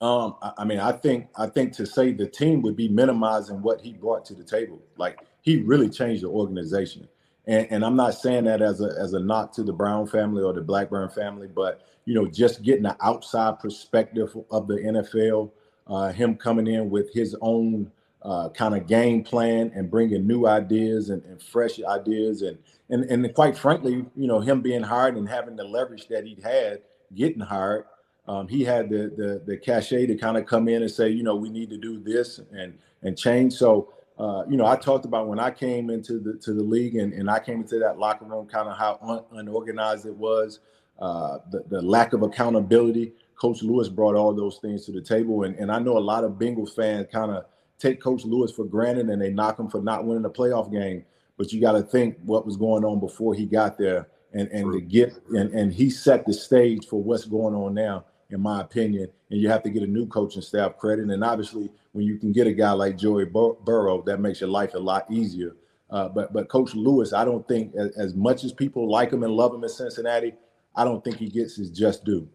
[0.00, 3.80] Um, I, mean, I think I think to say the team would be minimizing what
[3.80, 4.82] he brought to the table.
[4.96, 7.08] Like he really changed the organization.
[7.46, 10.42] And, and I'm not saying that as a as a knock to the Brown family
[10.42, 15.52] or the Blackburn family, but you know, just getting the outside perspective of the NFL,
[15.86, 17.90] uh, him coming in with his own
[18.24, 22.58] uh, kind of game plan and bringing new ideas and, and fresh ideas, and
[22.90, 26.42] and and quite frankly, you know, him being hired and having the leverage that he'd
[26.42, 26.80] had
[27.14, 27.84] getting hired,
[28.28, 31.22] um, he had the the the cachet to kind of come in and say, you
[31.22, 33.54] know, we need to do this and and change.
[33.54, 36.96] So uh, you know, I talked about when I came into the to the league
[36.96, 40.60] and, and I came into that locker room, kind of how un, unorganized it was,
[41.00, 43.12] uh, the the lack of accountability.
[43.36, 46.22] Coach Lewis brought all those things to the table, and, and I know a lot
[46.22, 47.46] of Bengals fans kind of
[47.82, 51.04] take Coach Lewis for granted and they knock him for not winning a playoff game.
[51.36, 54.72] But you got to think what was going on before he got there, and and
[54.72, 58.60] to get and and he set the stage for what's going on now, in my
[58.60, 59.08] opinion.
[59.30, 62.32] And you have to get a new coaching staff credit, and obviously when you can
[62.32, 65.56] get a guy like Joey Bur- Burrow, that makes your life a lot easier.
[65.90, 69.24] Uh, but but Coach Lewis, I don't think as, as much as people like him
[69.24, 70.34] and love him in Cincinnati,
[70.76, 72.28] I don't think he gets his just due.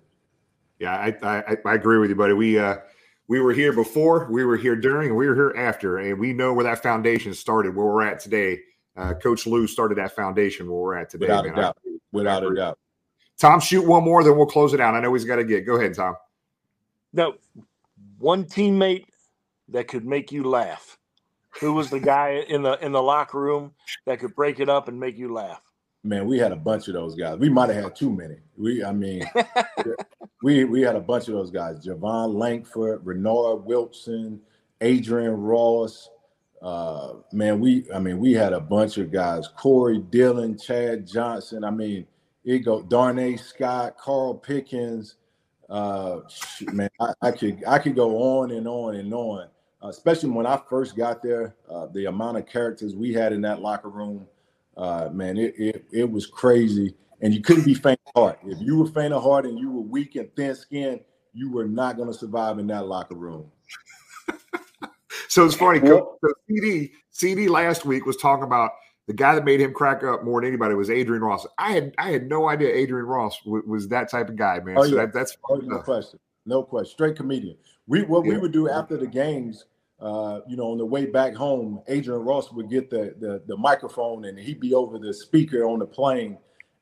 [0.80, 2.34] Yeah, I, I I agree with you, buddy.
[2.34, 2.78] We uh
[3.28, 6.34] we were here before, we were here during, and we were here after, and we
[6.34, 8.60] know where that foundation started, where we're at today.
[8.96, 11.28] Uh, Coach Lou started that foundation where we're at today.
[11.28, 11.54] Without man.
[11.54, 11.78] a doubt.
[11.86, 12.80] I- Without a doubt.
[13.38, 14.96] Tom, shoot one more, then we'll close it out.
[14.96, 15.66] I know he's got to get.
[15.66, 16.16] Go ahead, Tom.
[17.14, 17.36] No,
[18.18, 19.06] one teammate
[19.70, 20.98] that could make you laugh.
[21.60, 23.74] Who was the guy in the in the locker room
[24.06, 25.62] that could break it up and make you laugh?
[26.04, 27.38] Man, we had a bunch of those guys.
[27.38, 28.38] We might have had too many.
[28.56, 29.24] We, I mean,
[30.44, 34.40] we we had a bunch of those guys: Jevon Langford, Reinard Wilson,
[34.80, 36.10] Adrian Ross,
[36.62, 41.64] uh, man, we I mean we had a bunch of guys: Corey Dillon, Chad Johnson.
[41.64, 42.08] I mean,
[42.44, 45.16] it go Darnay Scott, Carl Pickens.
[45.70, 46.22] Uh,
[46.72, 49.48] man, I, I, could I could go on and on and on.
[49.84, 53.42] Uh, especially when I first got there, uh, the amount of characters we had in
[53.42, 54.26] that locker room,
[54.78, 56.96] uh, man, it, it it was crazy.
[57.22, 58.40] And you couldn't be faint of heart.
[58.46, 61.02] If you were faint of heart and you were weak and thin skinned,
[61.34, 63.50] you were not going to survive in that locker room.
[65.30, 65.80] So it's funny.
[65.86, 66.18] So
[66.50, 68.72] CD CD last week was talking about
[69.08, 71.46] the guy that made him crack up more than anybody was Adrian Ross.
[71.58, 74.78] I had I had no idea Adrian Ross w- was that type of guy, man.
[74.78, 75.06] Oh, so yeah.
[75.06, 76.92] that, that's oh, no question, no question.
[76.92, 77.58] Straight comedian.
[77.88, 78.34] We what yeah.
[78.34, 79.66] we would do after the games.
[80.00, 83.58] Uh, you know, on the way back home, Adrian Ross would get the, the the
[83.58, 86.38] microphone and he'd be over the speaker on the plane.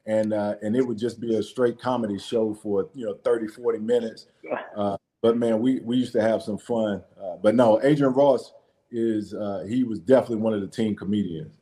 [0.06, 3.48] And uh, and it would just be a straight comedy show for you know 30
[3.48, 4.28] 40 minutes.
[4.76, 7.02] Uh, but man we we used to have some fun.
[7.20, 8.52] Uh, but no adrian ross
[8.92, 11.56] is uh, he was definitely one of the team comedians.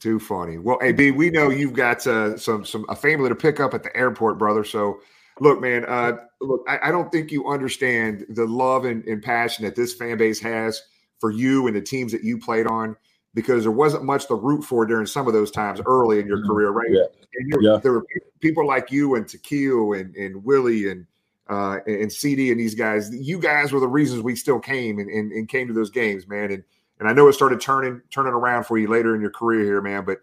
[0.00, 0.58] Too funny.
[0.58, 3.82] Well AB, we know you've got uh, some some a family to pick up at
[3.82, 4.64] the airport brother.
[4.64, 5.00] So
[5.38, 9.64] look man uh, look I, I, don't think you understand the love and, and passion
[9.64, 10.82] that this fan base has
[11.18, 12.96] for you and the teams that you played on
[13.34, 16.38] because there wasn't much to root for during some of those times early in your
[16.38, 16.48] mm-hmm.
[16.48, 16.90] career, right?
[16.90, 17.56] Yeah.
[17.60, 17.76] yeah.
[17.82, 18.06] There were
[18.40, 21.06] people like you and Takeo and, and Willie and
[21.48, 23.10] uh, and CD and these guys.
[23.14, 26.28] You guys were the reasons we still came and, and, and, came to those games,
[26.28, 26.50] man.
[26.50, 26.62] And
[27.00, 29.80] and I know it started turning turning around for you later in your career here,
[29.80, 30.04] man.
[30.04, 30.18] But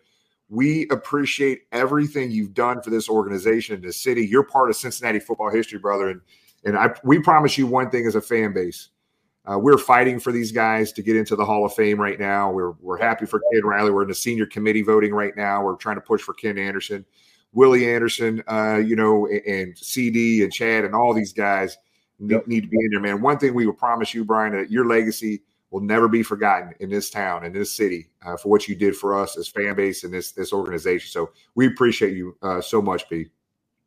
[0.50, 4.26] we appreciate everything you've done for this organization, this city.
[4.26, 6.10] You're part of Cincinnati football history, brother.
[6.10, 6.22] And
[6.64, 8.90] and I we promise you one thing as a fan base
[9.48, 12.52] uh, we're fighting for these guys to get into the Hall of Fame right now.
[12.52, 13.92] We're we're happy for Ken Riley.
[13.92, 15.64] We're in the senior committee voting right now.
[15.64, 17.06] We're trying to push for Ken Anderson,
[17.54, 21.78] Willie Anderson, uh, you know, and CD and Chad and all these guys
[22.20, 22.48] need, yep.
[22.48, 23.22] need to be in there, man.
[23.22, 25.44] One thing we will promise you, Brian, that your legacy
[25.76, 28.96] will never be forgotten in this town, in this city, uh, for what you did
[28.96, 31.10] for us as fan base and this this organization.
[31.10, 33.26] So we appreciate you uh, so much, B.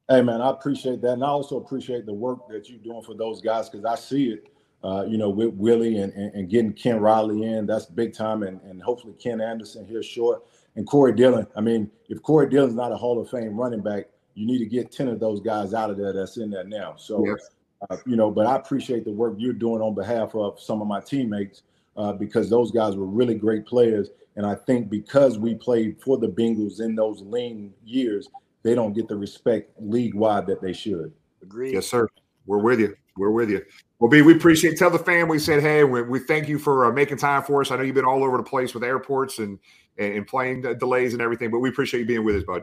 [0.07, 3.15] Hey man, I appreciate that, and I also appreciate the work that you're doing for
[3.15, 4.49] those guys because I see it
[4.85, 8.45] uh, you know, with Willie and, and, and, getting Ken Riley in, that's big time.
[8.45, 10.45] And, and hopefully Ken Anderson here short.
[10.77, 11.49] And Corey Dillon.
[11.57, 14.67] I mean, if Corey Dillon's not a Hall of Fame running back, you need to
[14.67, 16.95] get 10 of those guys out of there that's in there now.
[16.97, 17.51] So, yes.
[17.91, 20.87] uh, you know, but I appreciate the work you're doing on behalf of some of
[20.87, 21.63] my teammates
[21.99, 24.09] uh, because those guys were really great players.
[24.37, 28.29] And I think because we played for the Bengals in those lean years,
[28.63, 31.13] they don't get the respect league wide that they should.
[31.43, 31.73] Agree.
[31.73, 32.09] Yes, sir.
[32.47, 32.97] We're with you.
[33.17, 33.65] We're with you.
[33.99, 34.79] Well, B, we appreciate.
[34.79, 37.61] Tell the fam we said, hey, we, we thank you for uh, making time for
[37.61, 37.71] us.
[37.71, 39.59] I know you've been all over the place with airports and
[39.99, 42.63] and, and plane delays and everything, but we appreciate you being with us, bud.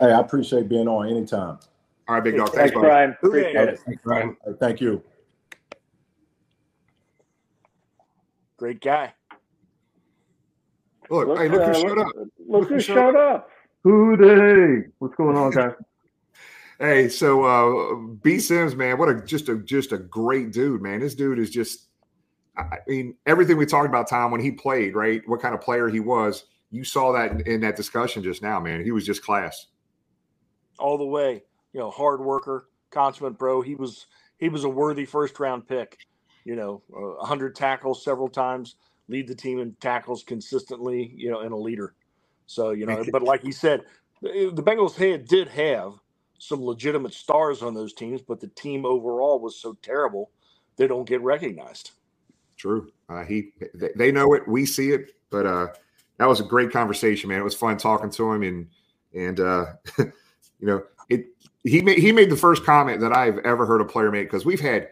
[0.00, 1.58] Hey, I appreciate being on anytime.
[2.08, 2.50] All right, big dog.
[2.50, 3.16] Thanks, Thanks Brian.
[3.22, 3.80] Appreciate it.
[3.80, 4.36] Thanks, Brian.
[4.60, 5.02] Thank you.
[8.56, 9.12] Great guy.
[11.10, 12.06] Look, look hey, look uh, who showed up.
[12.16, 13.50] Look, look who showed up.
[13.84, 14.88] Who Dey?
[14.98, 15.72] What's going on, guys?
[16.78, 21.00] Hey, so uh B Sims, man, what a just a just a great dude, man.
[21.00, 21.88] This dude is just
[22.58, 25.22] I mean, everything we talked about Tom when he played, right?
[25.26, 26.44] What kind of player he was.
[26.70, 28.84] You saw that in, in that discussion just now, man.
[28.84, 29.66] He was just class.
[30.78, 31.44] All the way.
[31.72, 33.62] You know, hard worker, consummate bro.
[33.62, 34.06] He was
[34.38, 35.98] he was a worthy first round pick.
[36.46, 38.76] You know, uh, 100 tackles several times,
[39.08, 41.94] lead the team in tackles consistently, you know, and a leader.
[42.46, 43.82] So, you know, but like he said,
[44.22, 45.94] the Bengals had, did have
[46.38, 50.30] some legitimate stars on those teams, but the team overall was so terrible
[50.76, 51.92] they don't get recognized.
[52.56, 52.92] True.
[53.08, 53.52] Uh, he
[53.96, 55.68] they know it, we see it, but uh,
[56.18, 57.40] that was a great conversation, man.
[57.40, 58.68] It was fun talking to him, and
[59.14, 59.66] and uh,
[59.98, 60.12] you
[60.62, 61.26] know it.
[61.64, 64.44] He made he made the first comment that I've ever heard a player make because
[64.44, 64.88] we've had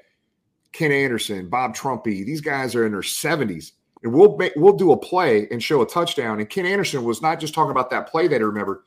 [0.74, 2.26] Ken Anderson, Bob Trumpy.
[2.26, 5.80] These guys are in their seventies, and we'll make, we'll do a play and show
[5.80, 6.40] a touchdown.
[6.40, 8.82] And Ken Anderson was not just talking about that play that he remembered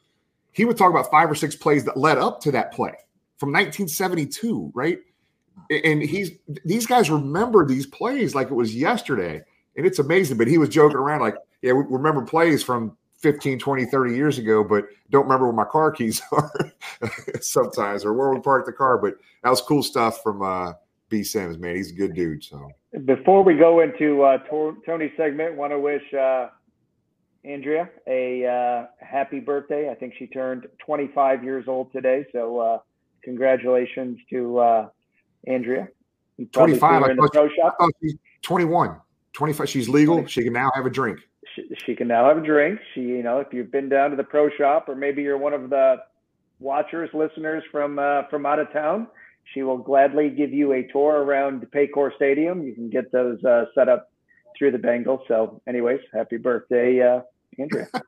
[0.58, 2.91] he would talk about five or six plays that led up to that play
[3.38, 4.97] from 1972, right?
[5.69, 6.32] And he's
[6.65, 9.43] these guys remember these plays like it was yesterday.
[9.76, 10.38] And it's amazing.
[10.38, 14.40] But he was joking around like, yeah, we remember plays from 15, 20, 30 years
[14.40, 16.73] ago, but don't remember where my car keys are
[17.40, 18.98] sometimes or where we parked the car.
[18.98, 19.13] But
[19.44, 20.73] that was cool stuff from uh,
[21.10, 21.23] B.
[21.23, 21.75] Sims, man.
[21.75, 22.43] He's a good dude.
[22.43, 22.69] So
[23.05, 24.37] before we go into uh,
[24.85, 26.49] Tony's segment, want to wish uh,
[27.45, 29.89] Andrea a uh, happy birthday.
[29.89, 32.25] I think she turned 25 years old today.
[32.31, 32.79] So uh,
[33.23, 34.89] congratulations to uh,
[35.47, 35.87] Andrea.
[36.51, 37.03] 25.
[37.03, 38.97] I thought, she, I thought she's 21.
[39.33, 39.69] 25.
[39.69, 40.25] She's legal.
[40.27, 41.19] She can now have a drink.
[41.55, 42.79] She, she, can now have a drink.
[42.93, 45.53] She, you know, if you've been down to the pro shop, or maybe you're one
[45.53, 45.97] of the
[46.60, 49.08] watchers, listeners from uh, from out of town,
[49.54, 52.63] she will gladly give you a tour around Paycor Stadium.
[52.63, 54.10] You can get those uh, set up
[54.58, 55.21] through the Bengals.
[55.27, 57.21] So, anyways, happy birthday, uh,
[57.60, 57.87] Andrea.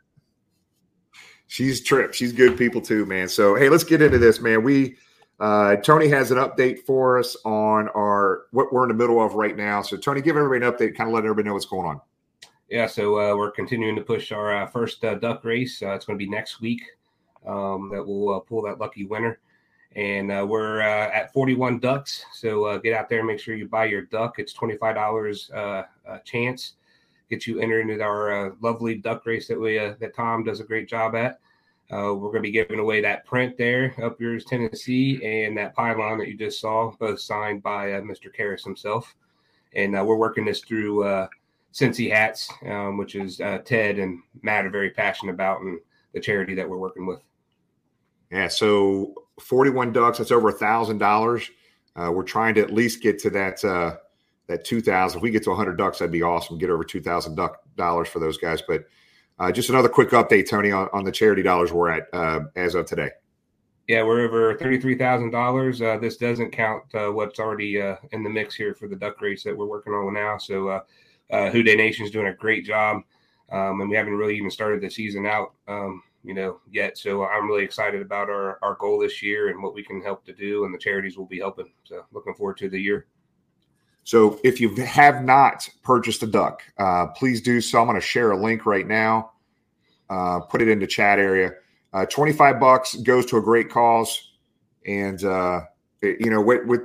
[1.48, 2.14] She's trip.
[2.14, 3.28] She's good people too, man.
[3.28, 4.64] So hey, let's get into this, man.
[4.64, 4.98] We
[5.40, 9.34] uh, Tony has an update for us on our what we're in the middle of
[9.34, 9.82] right now.
[9.82, 12.02] So Tony, give everybody an update, kind of let everybody know what's going on.
[12.70, 15.82] Yeah, so uh, we're continuing to push our uh, first uh, duck race.
[15.82, 16.84] Uh, it's going to be next week
[17.48, 19.40] um, that we'll uh, pull that lucky winner.
[19.96, 22.24] And uh, we're uh, at 41 ducks.
[22.34, 24.40] So uh, get out there and make sure you buy your duck.
[24.40, 25.56] It's $25 a
[26.08, 26.74] uh, chance.
[27.30, 30.90] Get you entered into our lovely duck race that we that Tom does a great
[30.90, 31.40] job at.
[31.92, 36.18] we're going to be giving away that print there, Up Yours Tennessee, and that pylon
[36.18, 38.36] that you just saw, both signed by Mr.
[38.36, 39.16] Karras himself.
[39.74, 41.04] And we're working this through
[41.74, 45.80] Cincy Hats, um, which is uh, Ted and Matt are very passionate about, and
[46.14, 47.22] the charity that we're working with.
[48.32, 51.50] Yeah, so 41 ducks, that's over a thousand dollars.
[51.96, 53.98] Uh, we're trying to at least get to that uh,
[54.48, 55.18] that 2,000.
[55.18, 56.58] If we get to 100 ducks, that'd be awesome.
[56.58, 58.62] Get over 2,000 duck dollars for those guys.
[58.68, 58.86] But
[59.40, 62.76] uh, just another quick update, Tony, on, on the charity dollars we're at uh, as
[62.76, 63.10] of today.
[63.90, 65.80] Yeah, we're over thirty-three thousand uh, dollars.
[65.80, 69.44] This doesn't count uh, what's already uh, in the mix here for the duck race
[69.44, 70.38] that we're working on now.
[70.38, 70.82] So uh,
[71.32, 73.02] uh, Dey Nation's doing a great job,
[73.52, 76.98] um, and we haven't really even started the season out, um, you know, yet.
[76.98, 80.26] So I'm really excited about our our goal this year and what we can help
[80.26, 81.72] to do, and the charities will be helping.
[81.84, 83.08] So looking forward to the year.
[84.04, 87.80] So if you have not purchased a duck, uh, please do so.
[87.80, 89.34] I'm going to share a link right now.
[90.10, 91.52] Uh, put it in the chat area.
[91.94, 94.32] Uh, 25 bucks goes to a great cause.
[94.88, 95.62] And, uh,
[96.02, 96.82] it, you know, with, with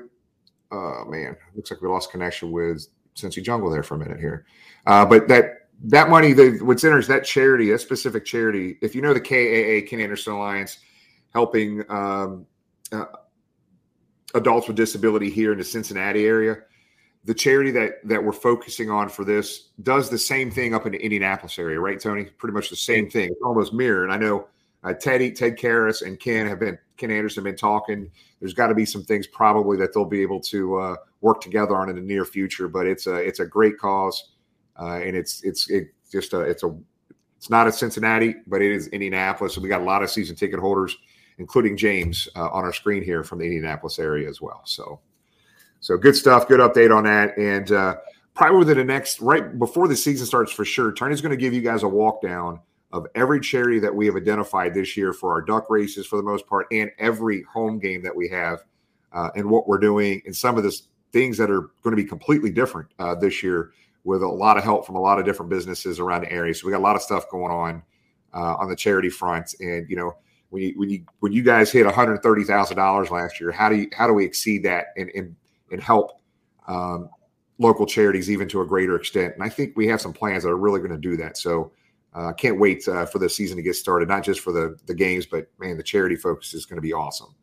[0.71, 4.45] oh man, looks like we lost connection with Cincy Jungle there for a minute here.
[4.87, 9.03] Uh, but that that money, the, what's interesting, that charity, that specific charity, if you
[9.03, 10.79] know the KAA, Ken Anderson Alliance,
[11.33, 12.47] helping um,
[12.93, 13.07] uh,
[14.35, 16.57] adults with disability here in the Cincinnati area,
[17.25, 20.93] the charity that that we're focusing on for this does the same thing up in
[20.93, 22.25] the Indianapolis area, right, Tony?
[22.25, 24.05] Pretty much the same thing, almost mirror.
[24.05, 24.49] And I know
[24.83, 28.11] uh, Teddy, Ted Karras, and Ken have been Ken Anderson have been talking.
[28.41, 31.77] There's got to be some things probably that they'll be able to uh, work together
[31.77, 32.69] on in the near future.
[32.69, 34.34] But it's a it's a great cause,
[34.79, 36.77] uh, and it's it's it just a it's a
[37.45, 40.35] it's not a Cincinnati, but it is Indianapolis, and we got a lot of season
[40.35, 40.97] ticket holders,
[41.37, 44.63] including James, uh, on our screen here from the Indianapolis area as well.
[44.65, 45.01] So,
[45.81, 47.97] so good stuff, good update on that, and uh,
[48.33, 50.91] probably within the next right before the season starts for sure.
[50.91, 52.61] Tony's going to give you guys a walk down
[52.93, 56.23] of every charity that we have identified this year for our duck races for the
[56.23, 58.61] most part, and every home game that we have,
[59.13, 60.75] uh, and what we're doing, and some of the
[61.13, 63.73] things that are going to be completely different uh, this year
[64.05, 66.55] with a lot of help from a lot of different businesses around the area.
[66.55, 67.83] So we got a lot of stuff going on
[68.33, 70.17] uh, on the charity front, and you know.
[70.51, 73.51] When you, when you when you guys hit one hundred thirty thousand dollars last year,
[73.51, 75.35] how do you how do we exceed that and and,
[75.73, 76.21] and help
[76.69, 77.11] um,
[77.59, 79.35] local charities even to a greater extent?
[79.35, 81.37] And I think we have some plans that are really going to do that.
[81.37, 81.73] So
[82.13, 84.79] I uh, can't wait uh, for the season to get started, not just for the
[84.87, 87.35] the games, but man, the charity focus is going to be awesome.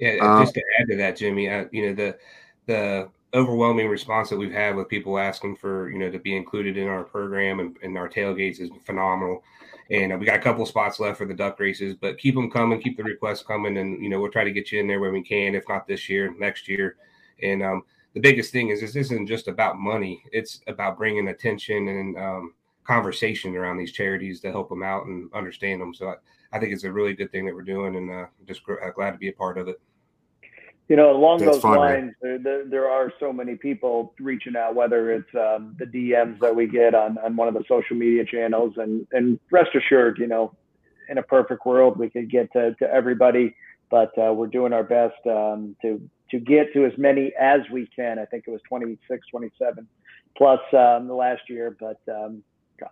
[0.00, 2.18] Yeah, um, just to add to that, Jimmy, uh, you know the
[2.66, 6.76] the overwhelming response that we've had with people asking for you know to be included
[6.76, 9.42] in our program and, and our tailgates is phenomenal.
[9.90, 12.50] And uh, we got a couple spots left for the duck races, but keep them
[12.50, 15.00] coming, keep the requests coming, and you know we'll try to get you in there
[15.00, 16.96] when we can, if not this year, next year.
[17.42, 17.82] And um,
[18.14, 22.54] the biggest thing is this isn't just about money; it's about bringing attention and um,
[22.84, 25.94] conversation around these charities to help them out and understand them.
[25.94, 26.14] So I,
[26.56, 29.12] I think it's a really good thing that we're doing, and uh, just uh, glad
[29.12, 29.80] to be a part of it.
[30.88, 34.74] You know, along That's those fun, lines, there, there, are so many people reaching out,
[34.74, 38.24] whether it's um, the DMs that we get on, on one of the social media
[38.24, 40.54] channels, and and rest assured, you know,
[41.10, 43.54] in a perfect world, we could get to, to everybody,
[43.90, 47.86] but uh, we're doing our best um, to to get to as many as we
[47.94, 48.18] can.
[48.18, 49.86] I think it was 26, 27
[50.36, 52.42] plus um, the last year, but um,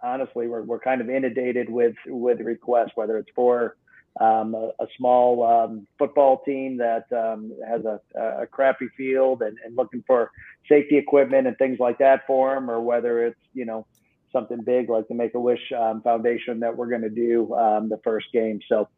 [0.02, 3.76] honestly, we're, we're kind of inundated with with requests, whether it's for
[4.20, 9.58] um, a, a, small um, football team that um, has a, a, crappy field and,
[9.64, 10.30] and, looking for
[10.68, 13.86] safety equipment and things like that for them, or whether it's you know
[14.32, 17.88] something big like the Make a Wish um, Foundation that we're going to do um,
[17.88, 18.60] the first game.
[18.68, 18.88] So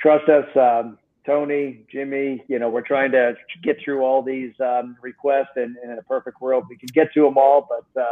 [0.00, 0.46] trust us.
[0.56, 4.54] Um, Tony, Jimmy, you know, we're trying to get through all these
[5.02, 7.68] requests, and, and, in a perfect world, we can get to them all.
[7.68, 8.02] But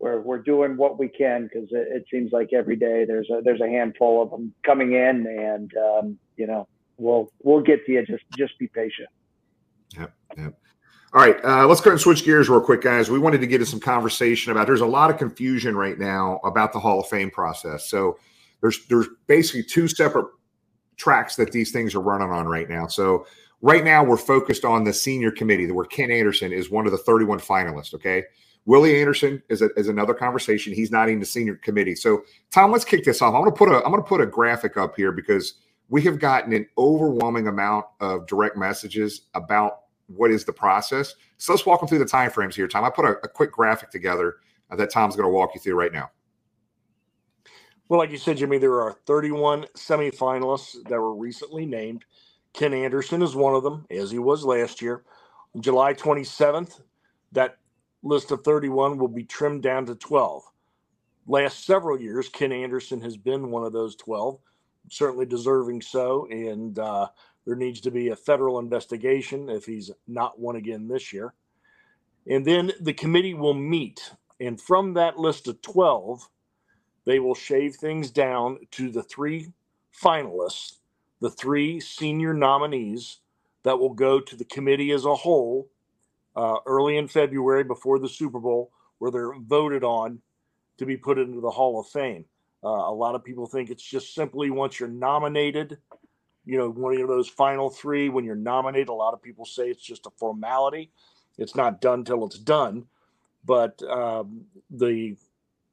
[0.00, 3.42] we're we're doing what we can because it, it, seems like every day there's a
[3.44, 7.92] there's a handful of them coming in, and um, you know we'll we'll get to
[7.92, 8.06] you.
[8.06, 9.08] Just just be patient.
[9.98, 10.12] Yep.
[10.38, 10.54] Yep.
[11.12, 13.10] All right, uh, let's go and switch gears real quick, guys.
[13.10, 14.66] We wanted to get into some conversation about.
[14.66, 17.88] There's a lot of confusion right now about the Hall of Fame process.
[17.88, 18.18] So
[18.60, 20.26] there's there's basically two separate
[20.96, 22.86] tracks that these things are running on right now.
[22.86, 23.26] So
[23.60, 26.98] right now we're focused on the senior committee, where Ken Anderson is one of the
[26.98, 27.92] 31 finalists.
[27.92, 28.22] Okay,
[28.66, 30.72] Willie Anderson is, a, is another conversation.
[30.72, 31.94] He's not in the senior committee.
[31.94, 33.34] So, Tom, let's kick this off.
[33.34, 35.54] I'm going to put a I'm going to put a graphic up here because
[35.88, 41.14] we have gotten an overwhelming amount of direct messages about what is the process.
[41.38, 42.84] So let's walk them through the timeframes here, Tom.
[42.84, 44.36] I put a, a quick graphic together
[44.70, 46.10] uh, that Tom's going to walk you through right now.
[47.88, 52.04] Well, like you said, Jimmy, there are 31 semifinalists that were recently named.
[52.52, 55.02] Ken Anderson is one of them, as he was last year.
[55.58, 56.80] July 27th,
[57.32, 57.58] that
[58.02, 60.42] list of 31 will be trimmed down to 12.
[61.26, 64.38] Last several years, Ken Anderson has been one of those 12,
[64.90, 66.26] certainly deserving so.
[66.30, 67.08] And uh,
[67.46, 71.34] there needs to be a federal investigation if he's not one again this year.
[72.26, 74.12] And then the committee will meet.
[74.40, 76.28] And from that list of 12,
[77.04, 79.52] they will shave things down to the three
[80.02, 80.76] finalists,
[81.20, 83.18] the three senior nominees
[83.62, 85.68] that will go to the committee as a whole
[86.40, 90.20] uh, early in February before the Super Bowl, where they're voted on
[90.78, 92.24] to be put into the Hall of Fame.
[92.64, 95.76] Uh, a lot of people think it's just simply once you're nominated,
[96.46, 99.68] you know, one of those final three, when you're nominated, a lot of people say
[99.68, 100.90] it's just a formality.
[101.36, 102.86] It's not done till it's done.
[103.44, 105.16] But um, the,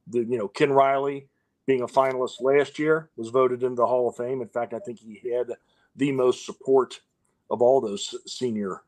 [0.07, 1.28] the, you know, Ken Riley
[1.65, 4.41] being a finalist last year was voted into the Hall of Fame.
[4.41, 5.47] In fact, I think he had
[5.95, 6.99] the most support
[7.49, 8.82] of all those senior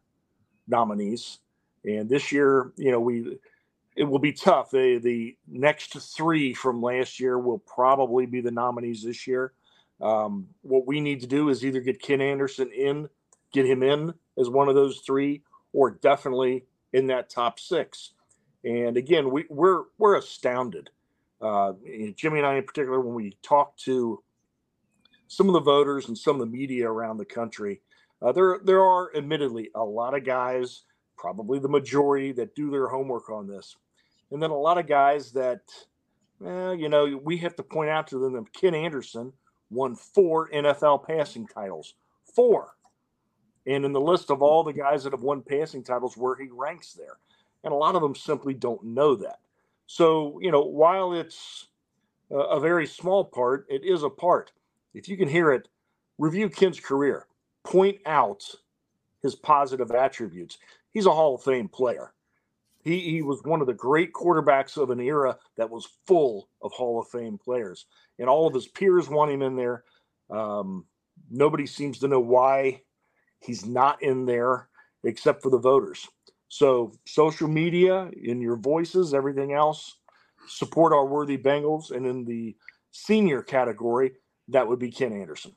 [0.68, 1.40] nominees.
[1.86, 3.38] And this year, you know, we
[3.96, 4.72] it will be tough.
[4.72, 9.54] The the next three from last year will probably be the nominees this year.
[10.02, 13.10] Um, what we need to do is either get Ken Anderson in,
[13.52, 18.14] get him in as one of those three, or definitely in that top six.
[18.64, 20.90] And again, we, we're we're astounded.
[21.42, 21.74] Uh,
[22.16, 24.22] Jimmy and I, in particular, when we talk to
[25.28, 27.82] some of the voters and some of the media around the country,
[28.22, 30.84] uh, there there are admittedly a lot of guys,
[31.20, 33.76] probably the majority, that do their homework on this,
[34.32, 35.62] and then a lot of guys that,
[36.40, 39.34] well, you know, we have to point out to them that Ken Anderson
[39.70, 41.96] won four NFL passing titles.
[42.36, 42.76] Four.
[43.66, 46.48] And in the list of all the guys that have won passing titles, where he
[46.52, 47.18] ranks there.
[47.64, 49.40] And a lot of them simply don't know that.
[49.86, 51.68] So, you know, while it's
[52.32, 54.52] a very small part, it is a part.
[54.94, 55.68] If you can hear it,
[56.18, 57.28] review Ken's career,
[57.64, 58.44] point out
[59.22, 60.58] his positive attributes.
[60.92, 62.14] He's a Hall of Fame player.
[62.84, 66.72] He, he was one of the great quarterbacks of an era that was full of
[66.72, 67.86] Hall of Fame players,
[68.18, 69.84] and all of his peers want him in there.
[70.30, 70.86] Um,
[71.30, 72.82] nobody seems to know why
[73.40, 74.70] he's not in there
[75.04, 76.08] except for the voters.
[76.48, 79.98] So, social media, in your voices, everything else,
[80.48, 81.92] support our worthy Bengals.
[81.92, 82.56] And in the
[82.92, 84.14] senior category,
[84.48, 85.56] that would be Ken Anderson.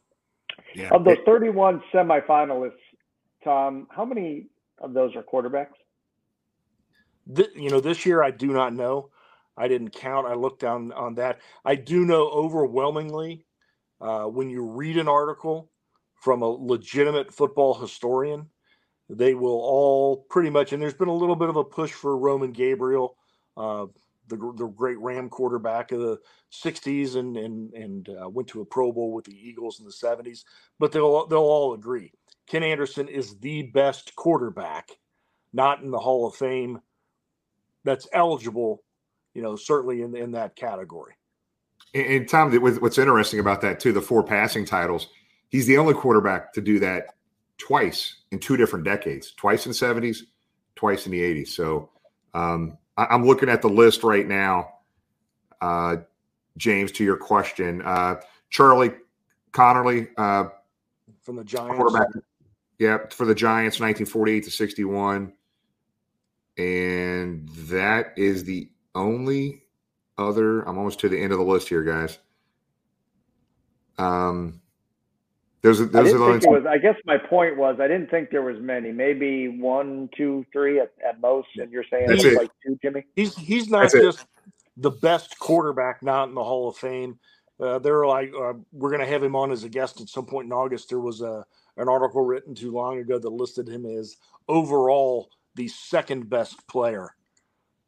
[0.74, 0.90] Yeah.
[0.92, 2.72] Of the 31 semifinalists,
[3.42, 4.48] Tom, how many
[4.82, 5.76] of those are quarterbacks?
[7.34, 9.10] Th- you know, this year I do not know.
[9.56, 10.26] I didn't count.
[10.26, 11.40] I looked down on that.
[11.64, 13.44] I do know overwhelmingly
[14.00, 15.70] uh, when you read an article
[16.14, 18.46] from a legitimate football historian,
[19.08, 22.16] they will all pretty much, and there's been a little bit of a push for
[22.16, 23.16] Roman Gabriel,
[23.56, 23.86] uh,
[24.28, 26.18] the, the great Ram quarterback of the
[26.52, 29.92] 60s and, and, and uh, went to a Pro Bowl with the Eagles in the
[29.92, 30.44] 70s,
[30.78, 32.12] but they'll, they'll all agree.
[32.52, 34.90] Ken Anderson is the best quarterback,
[35.54, 36.82] not in the Hall of Fame
[37.82, 38.82] that's eligible,
[39.32, 41.14] you know, certainly in in that category.
[41.94, 45.08] And, and Tom, what's interesting about that too, the four passing titles,
[45.48, 47.14] he's the only quarterback to do that
[47.56, 50.26] twice in two different decades, twice in the seventies,
[50.76, 51.56] twice in the eighties.
[51.56, 51.88] So
[52.34, 54.74] um, I, am looking at the list right now.
[55.62, 55.96] Uh,
[56.58, 58.16] James, to your question, uh,
[58.50, 58.92] Charlie
[59.52, 60.50] Conerly uh,
[61.22, 61.76] from the Giants.
[61.78, 62.08] Quarterback,
[62.82, 65.32] yeah, for the Giants, 1948 to 61.
[66.58, 69.62] And that is the only
[70.18, 70.62] other.
[70.62, 72.18] I'm almost to the end of the list here, guys.
[73.98, 74.60] Um,
[75.62, 78.10] there's a, there's I, didn't think it was, I guess my point was I didn't
[78.10, 78.90] think there was many.
[78.90, 81.48] Maybe one, two, three at, at most.
[81.58, 83.04] And you're saying it's like two, Jimmy.
[83.14, 84.26] He's he's not That's just it.
[84.78, 87.20] the best quarterback, not in the Hall of Fame.
[87.62, 90.26] Uh, they're like uh, we're going to have him on as a guest at some
[90.26, 90.88] point in August.
[90.88, 91.46] There was a
[91.76, 94.16] an article written too long ago that listed him as
[94.48, 97.14] overall the second best player.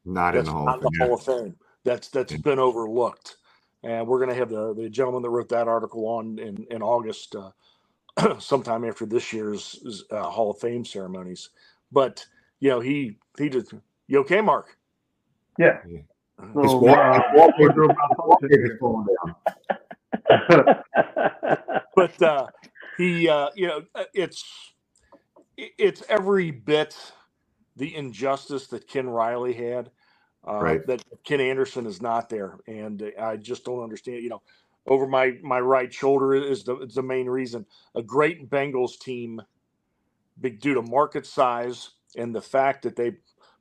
[0.05, 1.57] Not in the Hall, not of, the Hall of Fame.
[1.83, 2.39] That's that's yeah.
[2.39, 3.37] been overlooked,
[3.83, 6.81] and we're going to have the the gentleman that wrote that article on in in
[6.81, 11.51] August, uh, sometime after this year's uh, Hall of Fame ceremonies.
[11.91, 12.25] But
[12.61, 13.67] you know, he he did.
[14.07, 14.77] You okay, Mark?
[15.59, 15.79] Yeah.
[15.89, 16.01] yeah.
[16.53, 16.79] So,
[21.97, 22.49] but uh,
[22.97, 24.45] he, uh, you know, uh, it's
[25.79, 26.97] it's every bit
[27.77, 29.91] the injustice that Ken Riley had.
[30.49, 30.81] uh, right.
[30.87, 34.23] that Ken Anderson is not there, and I just don't understand.
[34.23, 34.43] You know,
[34.87, 37.67] over my my right shoulder is the is the main reason.
[37.95, 39.43] A great Bengals team,
[40.41, 43.13] big due to market size and the fact that they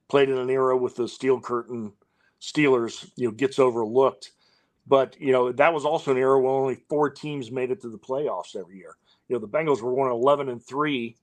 [0.09, 1.93] played in an era with the steel curtain
[2.41, 4.31] Steelers, you know, gets overlooked.
[4.85, 7.89] But you know that was also an era where only four teams made it to
[7.89, 8.97] the playoffs every year.
[9.27, 11.15] You know the Bengals were one eleven and three,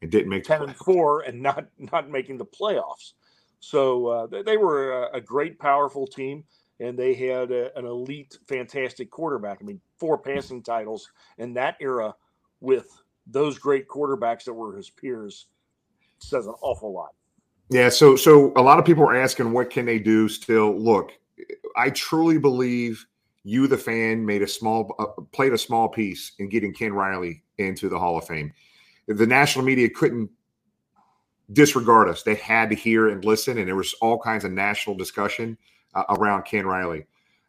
[0.00, 3.12] it didn't make ten and four, and not not making the playoffs.
[3.60, 6.44] So uh, they, they, were a, a, great, powerful team,
[6.78, 9.58] and they had a, an elite, fantastic quarterback.
[9.60, 12.14] I mean, four passing titles in that era
[12.60, 12.86] with
[13.26, 15.46] those great quarterbacks that were his peers
[16.18, 17.14] says an awful lot.
[17.70, 20.78] Yeah, so so a lot of people are asking what can they do still.
[20.78, 21.12] Look,
[21.76, 23.04] I truly believe
[23.44, 27.42] you the fan made a small uh, played a small piece in getting Ken Riley
[27.58, 28.52] into the Hall of Fame.
[29.06, 30.30] The national media couldn't
[31.52, 32.22] disregard us.
[32.22, 35.56] They had to hear and listen, and there was all kinds of national discussion
[35.94, 37.06] uh, around Ken Riley.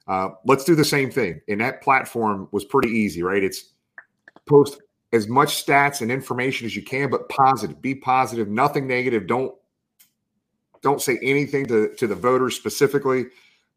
[0.08, 1.42] Uh, let's do the same thing.
[1.48, 3.44] And that platform was pretty easy, right?
[3.44, 3.74] It's
[4.48, 4.82] post
[5.12, 7.82] as much stats and information as you can, but positive.
[7.82, 9.28] Be positive, nothing negative.
[9.28, 9.54] Don't
[10.82, 13.26] don't say anything to, to the voters specifically,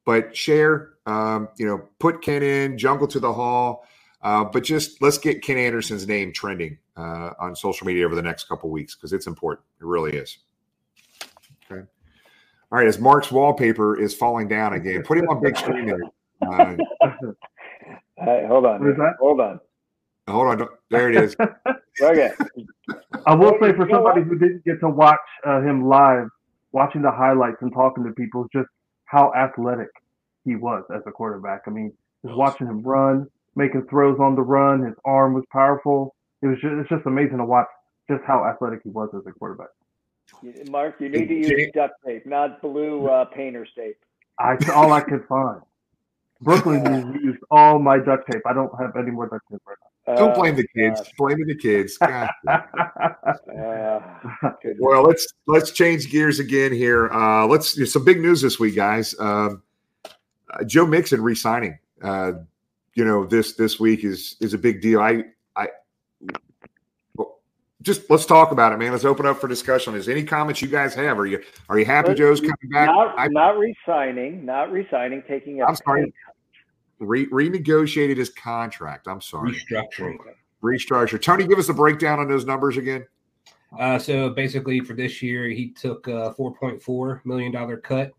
[0.04, 0.90] but share.
[1.04, 3.84] Um, you know, put Ken in, jungle to the hall.
[4.22, 8.22] Uh, but just let's get Ken Anderson's name trending uh, on social media over the
[8.22, 9.66] next couple weeks because it's important.
[9.80, 10.38] It really is.
[11.70, 11.80] Okay.
[12.70, 12.86] All right.
[12.86, 16.00] As Mark's wallpaper is falling down again, put him on big screen there.
[16.42, 16.74] Uh,
[18.18, 18.96] hey, hold on.
[19.20, 19.60] Hold on.
[20.26, 20.68] Hold on.
[20.90, 21.36] There it is.
[22.02, 22.32] okay.
[23.26, 26.26] I will say for somebody who didn't get to watch uh, him live,
[26.72, 28.66] watching the highlights and talking to people, just
[29.12, 29.90] how athletic
[30.44, 31.64] he was as a quarterback.
[31.66, 31.92] I mean,
[32.24, 34.82] just watching him run, making throws on the run.
[34.82, 36.14] His arm was powerful.
[36.40, 37.66] It was just, it's just amazing to watch
[38.10, 39.68] just how athletic he was as a quarterback.
[40.70, 43.96] Mark, you need to use duct tape, not blue uh, painter's tape.
[44.38, 45.60] I all I could find.
[46.40, 48.42] Brooklyn used all my duct tape.
[48.46, 49.91] I don't have any more duct tape right now.
[50.06, 51.00] Don't blame the kids.
[51.00, 51.96] Uh, blame the kids.
[52.02, 52.26] uh,
[54.80, 57.08] well, let's let's change gears again here.
[57.12, 59.14] Uh, let's some big news this week, guys.
[59.20, 59.62] Um,
[60.04, 61.78] uh, Joe Mixon re-signing.
[62.02, 62.32] Uh,
[62.94, 65.00] you know this this week is is a big deal.
[65.00, 65.24] I
[65.56, 65.68] I
[67.82, 68.92] just let's talk about it, man.
[68.92, 69.94] Let's open up for discussion.
[69.94, 71.18] Is any comments you guys have?
[71.18, 72.86] Are you are you happy Joe's coming back?
[72.86, 76.12] Not, I, not resigning, not resigning, taking a I'm sorry.
[76.98, 79.08] Re, renegotiated his contract.
[79.08, 79.52] I'm sorry.
[79.52, 80.18] Restructuring.
[80.62, 81.20] Restructure.
[81.20, 83.06] Tony, give us a breakdown on those numbers again.
[83.78, 88.12] Uh, so basically, for this year, he took a 4.4 million dollar cut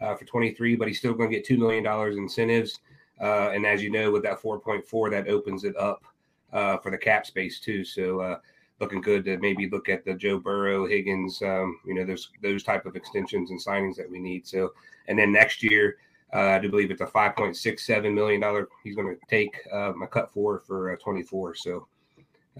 [0.00, 2.80] uh, for 23, but he's still going to get two million dollars incentives.
[3.20, 6.04] Uh, and as you know, with that 4.4, that opens it up
[6.52, 7.84] uh, for the cap space too.
[7.84, 8.38] So uh,
[8.80, 12.62] looking good to maybe look at the Joe Burrow, Higgins, um, you know, those those
[12.62, 14.46] type of extensions and signings that we need.
[14.46, 14.72] So,
[15.08, 15.98] and then next year,
[16.34, 18.68] uh, I do believe it's a 5.67 million dollar.
[18.84, 21.54] He's going to take uh, my cut for for uh, 24.
[21.56, 21.86] So,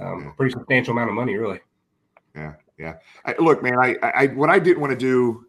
[0.01, 1.61] um, pretty substantial amount of money, really.
[2.35, 2.95] Yeah, yeah.
[3.25, 5.47] I, look, man, I, I what I didn't want to do,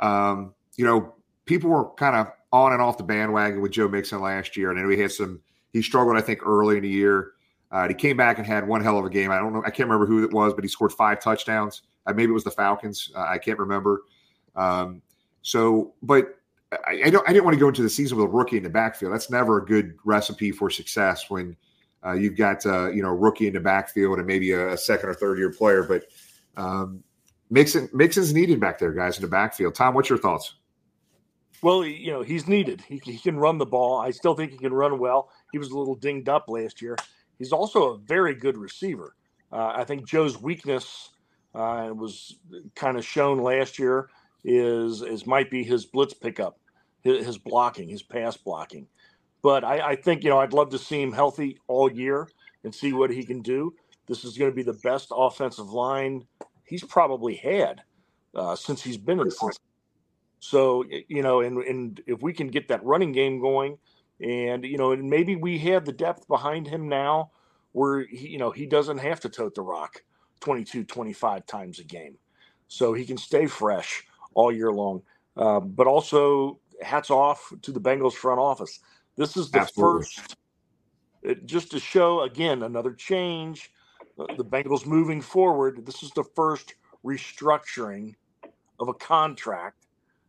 [0.00, 1.14] um, you know,
[1.46, 4.70] people were kind of on and off the bandwagon with Joe Mixon last year.
[4.70, 5.40] And then we had some,
[5.72, 7.32] he struggled, I think, early in the year.
[7.70, 9.30] Uh, he came back and had one hell of a game.
[9.30, 11.82] I don't know, I can't remember who it was, but he scored five touchdowns.
[12.06, 13.10] Uh, maybe it was the Falcons.
[13.16, 14.02] Uh, I can't remember.
[14.54, 15.00] Um,
[15.40, 16.38] so, but
[16.86, 18.62] I, I, don't, I didn't want to go into the season with a rookie in
[18.62, 19.12] the backfield.
[19.12, 21.56] That's never a good recipe for success when
[22.04, 25.08] uh, you've got, uh, you know, rookie in the backfield and maybe a, a second
[25.08, 25.82] or third year player.
[25.82, 26.04] But
[26.56, 27.02] um,
[27.50, 29.74] Mixon, Mixon's needed back there, guys, in the backfield.
[29.74, 30.54] Tom, what's your thoughts?
[31.62, 32.80] Well, you know, he's needed.
[32.80, 33.98] He, he can run the ball.
[33.98, 35.30] I still think he can run well.
[35.52, 36.96] He was a little dinged up last year.
[37.38, 39.14] He's also a very good receiver.
[39.52, 41.10] Uh, I think Joe's weakness
[41.54, 42.36] uh, was
[42.74, 44.08] kind of shown last year
[44.44, 46.58] is is might be his blitz pickup,
[47.02, 48.86] his, his blocking, his pass blocking.
[49.42, 52.28] But I, I, think you know I'd love to see him healthy all year
[52.64, 53.74] and see what he can do.
[54.06, 56.24] This is going to be the best offensive line
[56.64, 57.82] he's probably had
[58.34, 59.58] uh, since he's been in Cincinnati.
[60.40, 63.78] So you know, and and if we can get that running game going,
[64.20, 67.30] and you know, and maybe we have the depth behind him now,
[67.72, 70.02] where he, you know he doesn't have to tote the rock
[70.40, 72.16] 22, 25 times a game,
[72.68, 75.02] so he can stay fresh all year long.
[75.36, 78.80] Uh, but also, hats off to the Bengals front office.
[79.16, 80.00] This is the Absolutely.
[80.00, 80.36] first,
[81.22, 83.70] it, just to show again another change.
[84.18, 85.84] Uh, the Bengals moving forward.
[85.86, 86.74] This is the first
[87.04, 88.14] restructuring
[88.78, 89.86] of a contract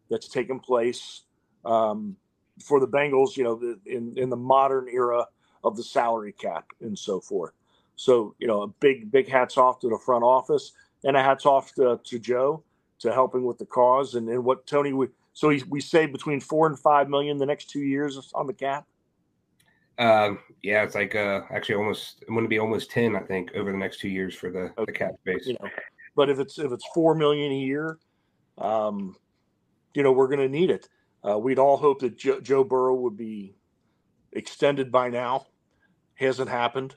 [0.09, 1.21] that's taken place
[1.65, 2.15] um,
[2.61, 5.25] for the Bengals, you know, in, in the modern era
[5.63, 7.53] of the salary cap and so forth.
[7.95, 10.73] So, you know, a big, big hats off to the front office
[11.03, 12.63] and a hats off to, to Joe
[12.99, 14.93] to helping with the cause and, and what Tony
[15.33, 18.53] So he, we save between four and five million the next two years on the
[18.53, 18.85] cap.
[19.99, 23.51] Um, yeah, it's like uh, actually almost it going to be almost ten, I think,
[23.55, 24.85] over the next two years for the, okay.
[24.85, 25.45] the cap space.
[25.45, 25.69] You know,
[26.15, 27.99] but if it's if it's four million a year,
[28.57, 29.15] um,
[29.93, 30.87] you know, we're going to need it.
[31.27, 33.55] Uh, we'd all hope that jo- Joe Burrow would be
[34.31, 35.47] extended by now.
[36.15, 36.95] Hasn't happened,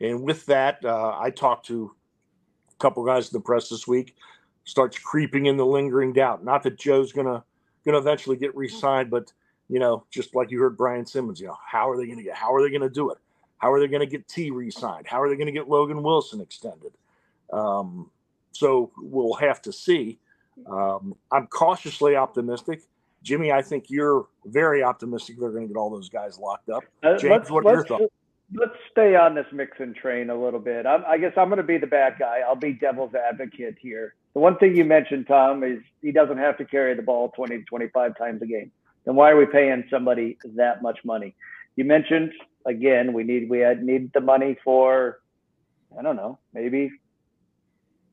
[0.00, 1.92] and with that, uh, I talked to
[2.70, 4.16] a couple guys in the press this week.
[4.64, 6.44] Starts creeping in the lingering doubt.
[6.44, 7.12] Not that Joe's
[7.86, 9.32] gonna gonna eventually get re-signed, but
[9.68, 12.24] you know, just like you heard Brian Simmons, you know, how are they going to
[12.24, 12.36] get?
[12.36, 13.18] How are they going to do it?
[13.58, 15.06] How are they going to get Tee re-signed?
[15.06, 16.92] How are they going to get Logan Wilson extended?
[17.52, 18.10] Um,
[18.52, 20.18] so we'll have to see.
[20.70, 22.82] Um, I'm cautiously optimistic.
[23.22, 26.84] Jimmy, I think you're very optimistic they're going to get all those guys locked up.
[27.02, 28.04] Uh, James, what are your thoughts?
[28.54, 30.86] Let's stay on this Mixon train a little bit.
[30.86, 32.40] I'm, I guess I'm going to be the bad guy.
[32.46, 34.14] I'll be devil's advocate here.
[34.34, 37.58] The one thing you mentioned, Tom, is he doesn't have to carry the ball 20
[37.58, 38.70] to 25 times a game.
[39.04, 41.34] Then why are we paying somebody that much money?
[41.74, 42.32] You mentioned
[42.66, 45.20] again, we need we had need the money for,
[45.98, 46.90] I don't know, maybe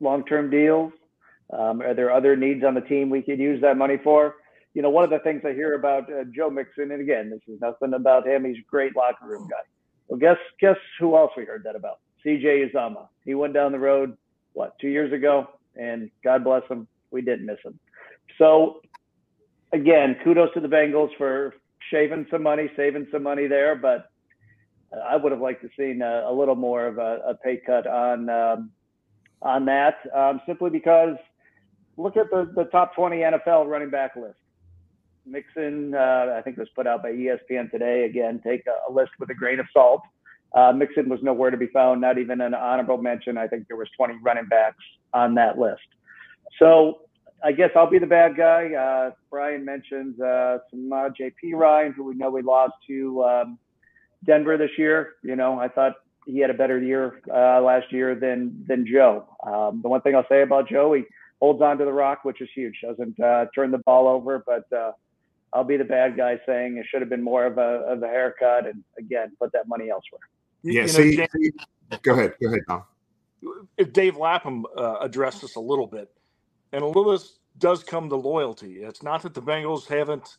[0.00, 0.92] long-term deals?
[1.52, 4.36] Um, are there other needs on the team we could use that money for?
[4.74, 7.40] You know, one of the things I hear about uh, Joe Mixon, and again, this
[7.46, 8.44] is nothing about him.
[8.44, 9.56] He's a great locker room guy.
[10.08, 12.00] Well, guess guess who else we heard that about?
[12.24, 13.08] CJ Uzomah.
[13.24, 14.16] He went down the road
[14.52, 17.78] what two years ago, and God bless him, we didn't miss him.
[18.38, 18.80] So
[19.72, 21.54] again, kudos to the Bengals for
[21.90, 24.10] shaving some money, saving some money there, but
[25.08, 27.86] I would have liked to seen a, a little more of a, a pay cut
[27.86, 28.70] on um,
[29.42, 31.16] on that, um, simply because
[31.96, 34.36] look at the, the top 20 NFL running back list.
[35.26, 38.04] Mixon, uh, I think was put out by ESPN today.
[38.04, 40.02] Again, take a, a list with a grain of salt.
[40.54, 43.36] Uh, Mixon was nowhere to be found, not even an honorable mention.
[43.36, 45.82] I think there was 20 running backs on that list.
[46.58, 47.00] So
[47.42, 48.72] I guess I'll be the bad guy.
[48.72, 53.58] Uh, Brian mentions uh, some uh, JP Ryan, who we know we lost to um,
[54.24, 55.14] Denver this year.
[55.22, 55.94] You know, I thought
[56.26, 59.26] he had a better year uh, last year than than Joe.
[59.46, 61.02] Um, the one thing I'll say about Joe, he
[61.40, 62.76] holds on to the rock, which is huge.
[62.82, 64.92] Doesn't uh, turn the ball over, but uh,
[65.54, 68.08] I'll be the bad guy saying it should have been more of a of a
[68.08, 70.20] haircut, and again, put that money elsewhere.
[70.62, 70.82] Yeah.
[70.82, 71.54] You see, know, James,
[72.02, 72.34] go ahead.
[72.42, 72.82] Go ahead, Tom.
[73.76, 76.10] If Dave Lapham uh, addressed this a little bit,
[76.72, 78.82] and a little this does come to loyalty.
[78.82, 80.38] It's not that the Bengals haven't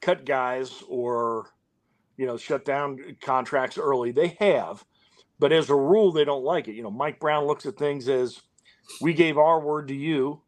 [0.00, 1.50] cut guys or
[2.16, 4.12] you know shut down contracts early.
[4.12, 4.82] They have,
[5.38, 6.74] but as a rule, they don't like it.
[6.74, 8.40] You know, Mike Brown looks at things as
[9.02, 10.40] we gave our word to you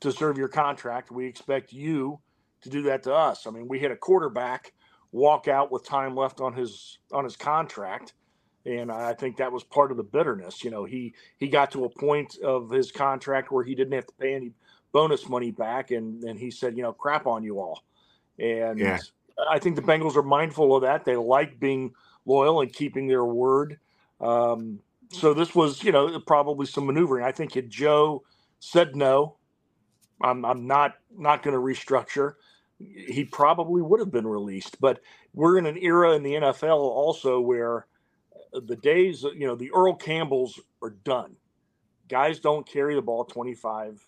[0.00, 1.12] to serve your contract.
[1.12, 2.18] We expect you
[2.62, 3.46] to do that to us.
[3.46, 4.72] I mean, we had a quarterback
[5.12, 8.14] walk out with time left on his on his contract
[8.66, 10.62] and I think that was part of the bitterness.
[10.62, 14.06] You know, he he got to a point of his contract where he didn't have
[14.06, 14.52] to pay any
[14.92, 17.84] bonus money back, and and he said, you know, crap on you all.
[18.38, 18.98] And yeah.
[19.50, 21.04] I think the Bengals are mindful of that.
[21.04, 21.94] They like being
[22.26, 23.78] loyal and keeping their word.
[24.20, 24.80] Um,
[25.10, 27.24] so this was, you know, probably some maneuvering.
[27.24, 28.22] I think if Joe
[28.58, 29.36] said no,
[30.20, 32.34] I'm I'm not not going to restructure.
[32.80, 34.80] He probably would have been released.
[34.80, 35.00] But
[35.34, 37.86] we're in an era in the NFL also where
[38.54, 41.36] uh, the days, you know, the Earl Campbells are done.
[42.08, 44.04] Guys don't carry the ball 25,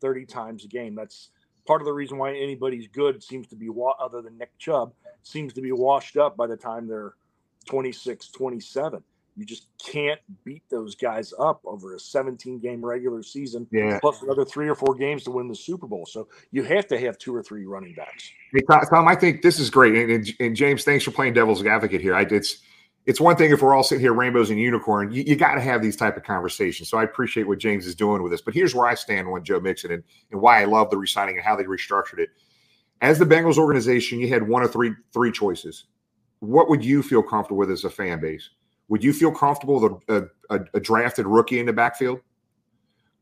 [0.00, 0.94] 30 times a game.
[0.94, 1.30] That's
[1.66, 3.68] part of the reason why anybody's good seems to be,
[4.00, 7.14] other than Nick Chubb, seems to be washed up by the time they're
[7.66, 9.02] 26, 27.
[9.36, 13.98] You just can't beat those guys up over a 17 game regular season, yeah.
[14.00, 16.06] plus another three or four games to win the Super Bowl.
[16.06, 18.30] So you have to have two or three running backs.
[18.52, 19.96] Hey, Tom, I think this is great.
[19.96, 22.14] And, and, and James, thanks for playing devil's advocate here.
[22.14, 22.62] I, it's,
[23.06, 25.60] it's one thing if we're all sitting here rainbows and unicorn you, you got to
[25.60, 28.54] have these type of conversations so i appreciate what james is doing with this but
[28.54, 31.44] here's where i stand on joe mixon and, and why i love the resigning and
[31.44, 32.30] how they restructured it
[33.00, 35.84] as the bengals organization you had one of three three choices
[36.40, 38.50] what would you feel comfortable with as a fan base
[38.88, 42.20] would you feel comfortable with a, a, a drafted rookie in the backfield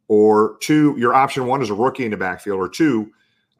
[0.08, 3.10] or two your option one is a rookie in the backfield or two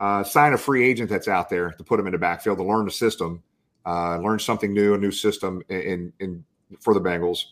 [0.01, 2.65] uh, sign a free agent that's out there to put them in the backfield to
[2.65, 3.43] learn the system
[3.87, 6.45] uh, learn something new, a new system in, in
[6.81, 7.45] for the Bengals,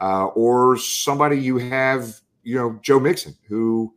[0.00, 3.94] uh, or somebody you have, you know, Joe Mixon, who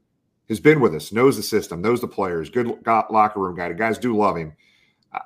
[0.50, 3.70] has been with us, knows the system, knows the players, good locker room guy.
[3.70, 4.54] The guys do love him.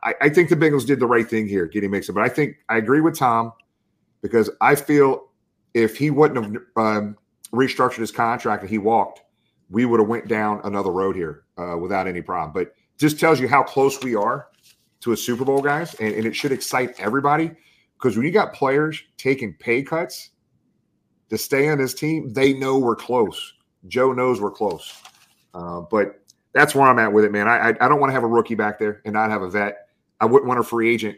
[0.03, 2.15] I, I think the Bengals did the right thing here, getting Mixon.
[2.15, 3.51] But I think I agree with Tom
[4.22, 5.30] because I feel
[5.74, 7.17] if he wouldn't have um,
[7.53, 9.22] restructured his contract and he walked,
[9.69, 12.51] we would have went down another road here uh, without any problem.
[12.53, 14.47] But just tells you how close we are
[15.01, 17.51] to a Super Bowl, guys, and, and it should excite everybody
[17.97, 20.32] because when you got players taking pay cuts
[21.30, 23.53] to stay on this team, they know we're close.
[23.88, 25.01] Joe knows we're close.
[25.53, 26.22] Uh, but
[26.53, 27.47] that's where I'm at with it, man.
[27.47, 29.49] I I, I don't want to have a rookie back there and not have a
[29.49, 29.88] vet.
[30.19, 31.17] I wouldn't want a free agent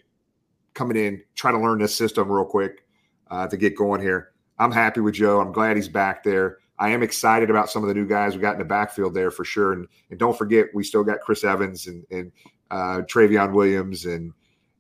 [0.73, 2.85] coming in trying to learn this system real quick
[3.29, 4.31] uh, to get going here.
[4.59, 5.39] I'm happy with Joe.
[5.39, 6.59] I'm glad he's back there.
[6.79, 9.31] I am excited about some of the new guys we got in the backfield there
[9.31, 9.73] for sure.
[9.73, 12.31] And, and don't forget, we still got Chris Evans and, and
[12.71, 14.33] uh, Trayveon Williams and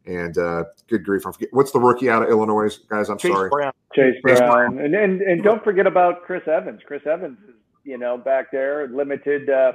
[0.05, 3.09] and uh, good grief, I forget what's the rookie out of Illinois, guys.
[3.09, 3.71] I'm Chase sorry, Brown.
[3.95, 6.81] Chase Brown, and, and and don't forget about Chris Evans.
[6.85, 9.71] Chris Evans is you know back there, limited uh,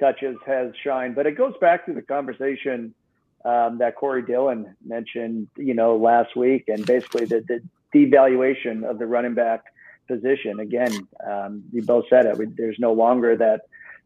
[0.00, 2.92] touches has shined, but it goes back to the conversation
[3.44, 7.60] um, that Corey Dillon mentioned, you know, last week, and basically the, the
[7.94, 9.64] devaluation of the running back
[10.08, 10.60] position.
[10.60, 12.36] Again, um, you both said it.
[12.36, 13.62] We, there's no longer that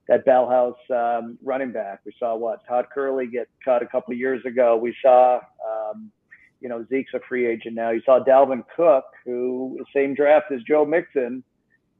[0.08, 2.00] that bell cow um, running back.
[2.04, 4.76] We saw what Todd Gurley get cut a couple of years ago.
[4.76, 6.10] We saw, um,
[6.60, 7.90] you know, Zeke's a free agent now.
[7.90, 11.44] You saw Dalvin Cook, who same draft as Joe Mixon,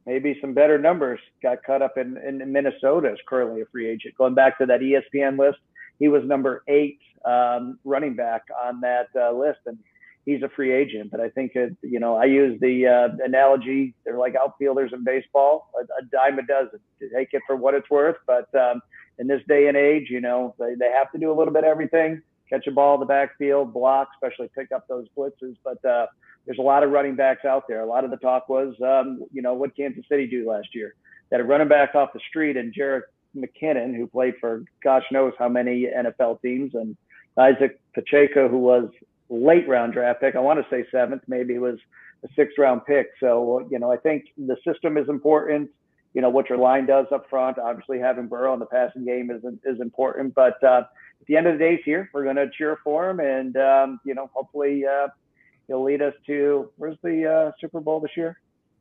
[0.05, 4.17] maybe some better numbers, got cut up in, in Minnesota as currently a free agent.
[4.17, 5.59] Going back to that ESPN list,
[5.99, 9.79] he was number eight um, running back on that uh, list, and
[10.25, 11.11] he's a free agent.
[11.11, 15.05] But I think it, you know, I use the uh, analogy: they're like outfielders in
[15.05, 16.81] baseball, a, a dime a dozen.
[17.15, 18.17] Take it for what it's worth.
[18.27, 18.81] But um,
[19.19, 21.65] in this day and age, you know, they, they have to do a little bit
[21.65, 25.57] of everything: catch a ball in the backfield, block, especially pick up those blitzes.
[25.65, 26.07] But uh,
[26.47, 27.81] there's a lot of running backs out there.
[27.81, 30.95] A lot of the talk was, um, you know, what Kansas City do last year?
[31.31, 33.03] That a running back off the street and Jerick
[33.35, 36.97] McKinnon, who played for gosh knows how many NFL teams, and
[37.39, 38.91] Isaac Pacheco, who was
[39.29, 40.37] late round draft pick.
[40.37, 41.79] I want to say seventh, maybe it was
[42.25, 43.09] a sixth round pick.
[43.21, 45.71] So, you know, I think the system is important.
[46.15, 49.31] You know, what your line does up front, obviously having Burrow in the passing game
[49.31, 50.35] is, is important.
[50.35, 50.83] But uh,
[51.21, 53.21] at the end of the day, here, we're going to cheer for him.
[53.21, 55.09] And, um, you know, hopefully uh,
[55.69, 58.39] he'll lead us to where's the uh, Super Bowl this year?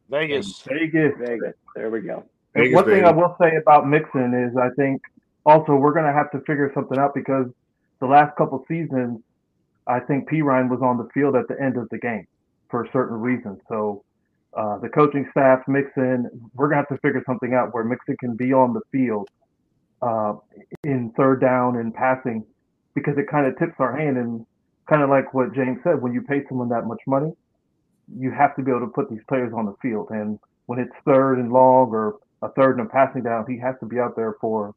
[0.09, 0.61] Vegas.
[0.63, 1.13] Vegas.
[1.17, 1.53] Vegas.
[1.73, 2.25] There we go.
[2.53, 5.01] Vegas, one thing I will say about Mixon is I think
[5.45, 7.47] also we're going to have to figure something out because
[8.01, 9.21] the last couple seasons,
[9.91, 12.25] I think Perine was on the field at the end of the game
[12.69, 13.59] for a certain reasons.
[13.67, 14.03] So
[14.55, 18.35] uh, the coaching staff, Mixon, we're gonna have to figure something out where Mixon can
[18.35, 19.29] be on the field
[20.01, 20.33] uh,
[20.85, 22.45] in third down and passing
[22.95, 24.45] because it kind of tips our hand and
[24.87, 27.33] kind of like what James said, when you pay someone that much money,
[28.17, 30.07] you have to be able to put these players on the field.
[30.11, 33.75] And when it's third and long or a third and a passing down, he has
[33.81, 34.73] to be out there for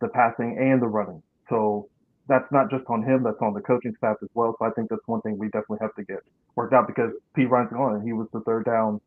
[0.00, 1.22] the passing and the running.
[1.50, 1.88] So
[2.28, 4.56] that's not just on him, that's on the coaching staff as well.
[4.58, 6.18] So I think that's one thing we definitely have to get
[6.54, 9.00] worked out because Perine's gone and he was the third down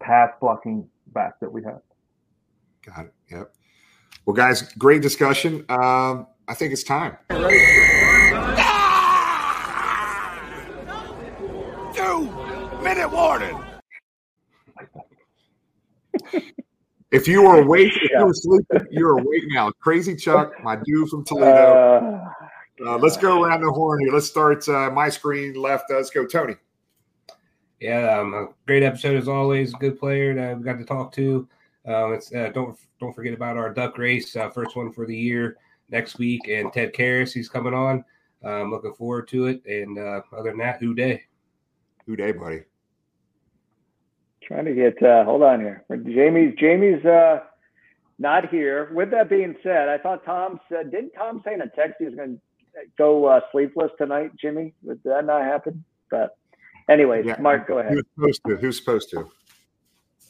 [0.00, 1.80] pass blocking back that we had.
[2.84, 3.14] Got it.
[3.30, 3.52] Yep.
[4.26, 5.64] Well, guys, great discussion.
[5.68, 7.16] Um, I think it's time.
[11.94, 12.30] Two
[12.82, 13.58] minute warning.
[17.12, 19.72] If you were awake, if you were sleeping, you're awake now.
[19.80, 22.24] Crazy Chuck, my dude from Toledo.
[22.86, 24.12] Uh, let's go around the horn here.
[24.12, 25.90] Let's start uh, my screen left.
[25.90, 26.54] Uh, let's go, Tony.
[27.80, 29.74] Yeah, um, a great episode as always.
[29.74, 31.48] Good player that we got to talk to.
[31.86, 35.16] Um, it's uh, don't don't forget about our duck race, uh, first one for the
[35.16, 35.56] year
[35.88, 38.04] next week, and Ted Karras, he's coming on.
[38.44, 39.62] I'm looking forward to it.
[39.66, 41.22] And uh, other than that, who Dey?
[42.06, 42.62] Who Dey, buddy?
[44.50, 45.84] Trying to get uh, hold on here.
[46.04, 47.38] Jamie's Jamie's uh,
[48.18, 48.90] not here.
[48.92, 52.06] With that being said, I thought Tom said didn't Tom say in a text he
[52.06, 54.74] was going to go uh, sleepless tonight, Jimmy?
[54.84, 55.84] Did that not happen?
[56.10, 56.36] But
[56.88, 57.36] anyways, Yeah.
[57.38, 57.92] Mark, go ahead.
[57.92, 58.56] Who's supposed to?
[58.56, 59.30] Who's supposed to?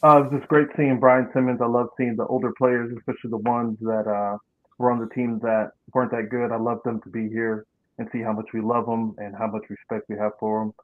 [0.03, 1.61] Uh, it's just great seeing Brian Simmons.
[1.63, 4.37] I love seeing the older players, especially the ones that uh,
[4.77, 6.53] were on the team that weren't that good.
[6.53, 7.65] I love them to be here
[7.97, 10.75] and see how much we love them and how much respect we have for them.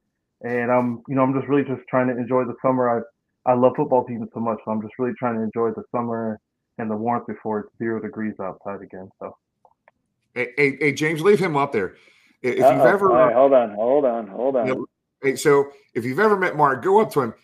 [0.43, 2.99] And I'm, you know, I'm just really just trying to enjoy the summer.
[2.99, 3.03] I
[3.47, 6.41] I love football season so much, so I'm just really trying to enjoy the summer
[6.79, 9.09] and the warmth before it's zero degrees outside again.
[9.21, 9.37] So
[10.37, 11.95] Hey, hey, hey, James, leave him up there.
[12.43, 14.67] If you've ever, All right, uh, hold on, hold on, hold on.
[14.67, 14.75] Yeah,
[15.23, 17.35] Hey, so if you've ever met Mark, go up to him.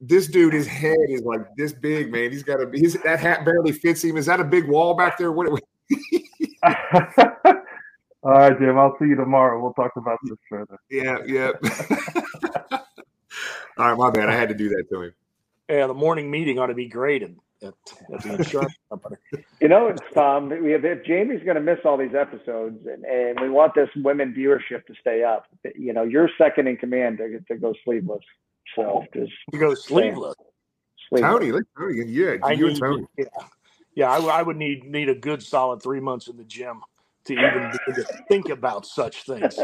[0.00, 2.32] This dude, his head is like this big, man.
[2.32, 4.16] He's got a his that hat barely fits him.
[4.16, 5.30] Is that a big wall back there?
[5.30, 5.46] What?
[5.52, 5.58] all
[8.24, 9.62] right, Jim, I'll see you tomorrow.
[9.62, 10.78] We'll talk about this further.
[10.90, 11.52] Yeah, yeah.
[13.78, 14.28] All right, my bad.
[14.28, 15.14] I had to do that to him.
[15.68, 17.30] Yeah, the morning meeting ought to be great at,
[17.62, 17.74] at,
[18.12, 19.16] at the insurance company.
[19.60, 20.48] You know, it's Tom.
[20.48, 23.88] We have, if Jamie's going to miss all these episodes, and, and we want this
[23.96, 28.22] women viewership to stay up, you know, you're second in command to, to go sleeveless.
[28.76, 30.34] So just You go sleeveless.
[31.08, 31.32] sleeveless.
[31.32, 33.06] Tony, look, Tony, yeah, I you and need, Tony.
[33.16, 33.24] yeah,
[33.94, 34.10] yeah.
[34.10, 36.82] I, I would need need a good solid three months in the gym
[37.26, 39.56] to even to think about such things.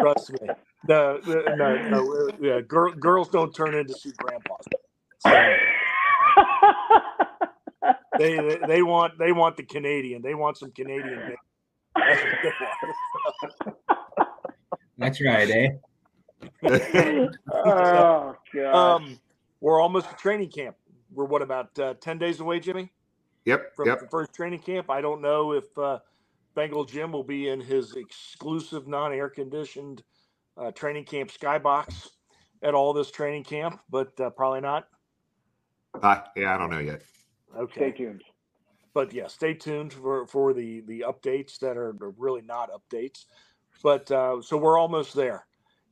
[0.00, 0.48] Trust me.
[0.86, 4.66] The, the no, no, uh, yeah, girl, girls don't turn into see grandpas.
[5.18, 5.30] So,
[8.18, 10.22] they, they they want they want the Canadian.
[10.22, 11.34] They want some Canadian.
[11.94, 12.22] That's
[14.98, 15.68] That's right, eh?
[17.52, 18.96] oh god.
[18.96, 19.20] Um,
[19.60, 20.76] we're almost to training camp.
[21.12, 22.90] We're what about uh, ten days away, Jimmy?
[23.44, 23.74] Yep.
[23.76, 24.00] From Yep.
[24.00, 24.90] the first training camp.
[24.90, 25.98] I don't know if uh,
[26.54, 30.02] Bengal Jim will be in his exclusive non-air conditioned
[30.56, 32.08] uh, training camp skybox
[32.62, 34.88] at all this training camp, but uh, probably not.
[36.02, 37.02] Uh, yeah, I don't know yet.
[37.56, 37.92] Okay.
[37.92, 38.24] Stay tuned.
[38.94, 43.26] but yeah, stay tuned for for the the updates that are really not updates.
[43.82, 45.46] But uh, so we're almost there,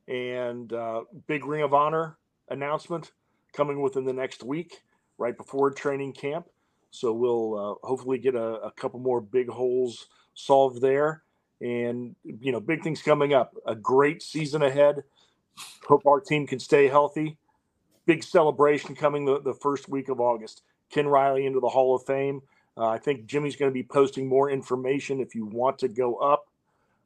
[0.07, 2.17] and uh, big Ring of Honor
[2.49, 3.11] announcement
[3.53, 4.81] coming within the next week,
[5.17, 6.47] right before training camp.
[6.91, 11.23] So we'll uh, hopefully get a, a couple more big holes solved there,
[11.61, 13.53] and you know, big things coming up.
[13.67, 15.03] A great season ahead.
[15.87, 17.37] Hope our team can stay healthy.
[18.05, 20.61] Big celebration coming the, the first week of August.
[20.89, 22.41] Ken Riley into the Hall of Fame.
[22.77, 26.15] Uh, I think Jimmy's going to be posting more information if you want to go
[26.17, 26.47] up,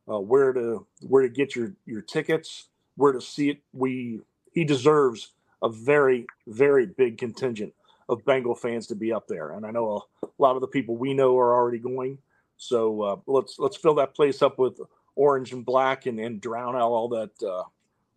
[0.10, 3.60] uh, where to where to get your your tickets, where to see it.
[3.74, 4.20] We
[4.52, 5.32] he deserves
[5.62, 7.74] a very very big contingent
[8.10, 10.97] of Bengal fans to be up there, and I know a lot of the people
[10.97, 12.18] we know are already going.
[12.58, 14.80] So uh, let's let's fill that place up with
[15.16, 17.64] orange and black, and, and drown out all that uh,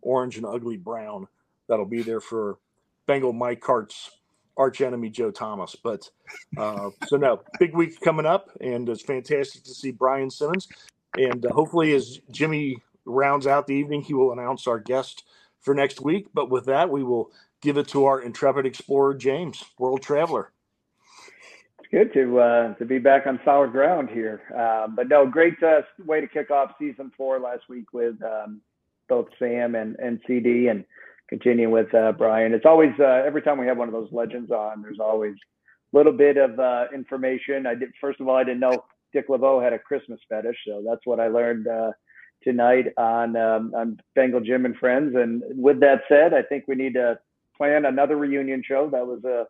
[0.01, 1.28] orange and ugly brown
[1.68, 2.59] that'll be there for
[3.07, 4.11] Bengal Mike Cart's
[4.57, 5.76] arch enemy Joe Thomas.
[5.76, 6.09] But
[6.57, 10.68] uh, so no, big week coming up, and it's fantastic to see Brian Simmons.
[11.16, 15.24] And uh, hopefully, as Jimmy rounds out the evening, he will announce our guest
[15.61, 16.28] for next week.
[16.32, 17.30] But with that, we will
[17.61, 20.53] give it to our intrepid explorer, James, world traveler.
[21.78, 24.42] It's good to uh, to be back on solid ground here.
[24.57, 28.61] Um, but no, great uh, way to kick off season four last week with um,
[29.09, 30.84] both Sam and, and CD and
[31.33, 32.53] continuing with uh, Brian.
[32.53, 35.97] It's always uh, every time we have one of those legends on, there's always a
[35.97, 37.66] little bit of uh, information.
[37.66, 40.85] I did first of all, I didn't know Dick LeBeau had a Christmas fetish, so
[40.87, 41.93] that's what I learned uh,
[42.45, 45.14] tonight on um, on Bengal Jim and Friends.
[45.16, 47.18] And with that said, I think we need to
[47.57, 48.91] plan another reunion show.
[48.91, 49.47] That was a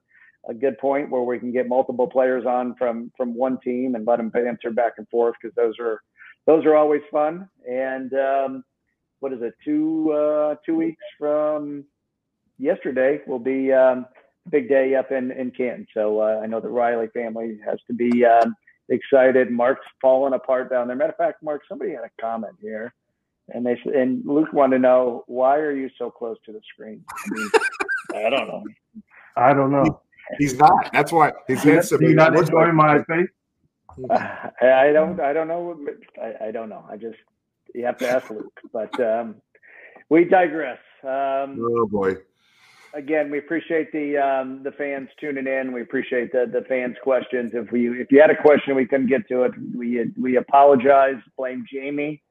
[0.49, 4.07] a good point where we can get multiple players on from from one team and
[4.07, 6.01] let them banter back and forth because those are
[6.47, 7.49] those are always fun.
[7.69, 8.65] And um,
[9.23, 9.55] what is it?
[9.65, 11.85] Two uh, two weeks from
[12.59, 14.05] yesterday will be um,
[14.51, 15.87] big day up in in Canton.
[15.95, 18.57] So uh, I know the Riley family has to be um,
[18.89, 19.49] excited.
[19.53, 20.97] Mark's falling apart down there.
[20.97, 22.93] Matter of fact, Mark, somebody had a comment here.
[23.51, 26.61] And they s- and Luke wanted to know why are you so close to the
[26.73, 27.05] screen?
[27.09, 27.51] I, mean,
[28.27, 28.65] I don't know.
[29.37, 30.01] I don't know.
[30.39, 30.91] He's not.
[30.93, 33.29] That's why his Do you, head's don't enjoy my face?
[34.11, 34.51] I
[34.89, 35.21] I don't.
[35.21, 35.79] I don't know.
[36.21, 36.85] I, I don't know.
[36.91, 37.19] I just
[37.75, 38.61] you have to ask Luke.
[38.73, 39.37] But um,
[40.09, 40.79] we digress.
[41.03, 42.17] Um, Oh boy.
[42.95, 45.73] again, we appreciate the um, the fans tuning in.
[45.73, 47.53] We appreciate the the fans' questions.
[47.55, 51.17] If we if you had a question we couldn't get to it, we we apologize.
[51.37, 52.23] Blame Jamie.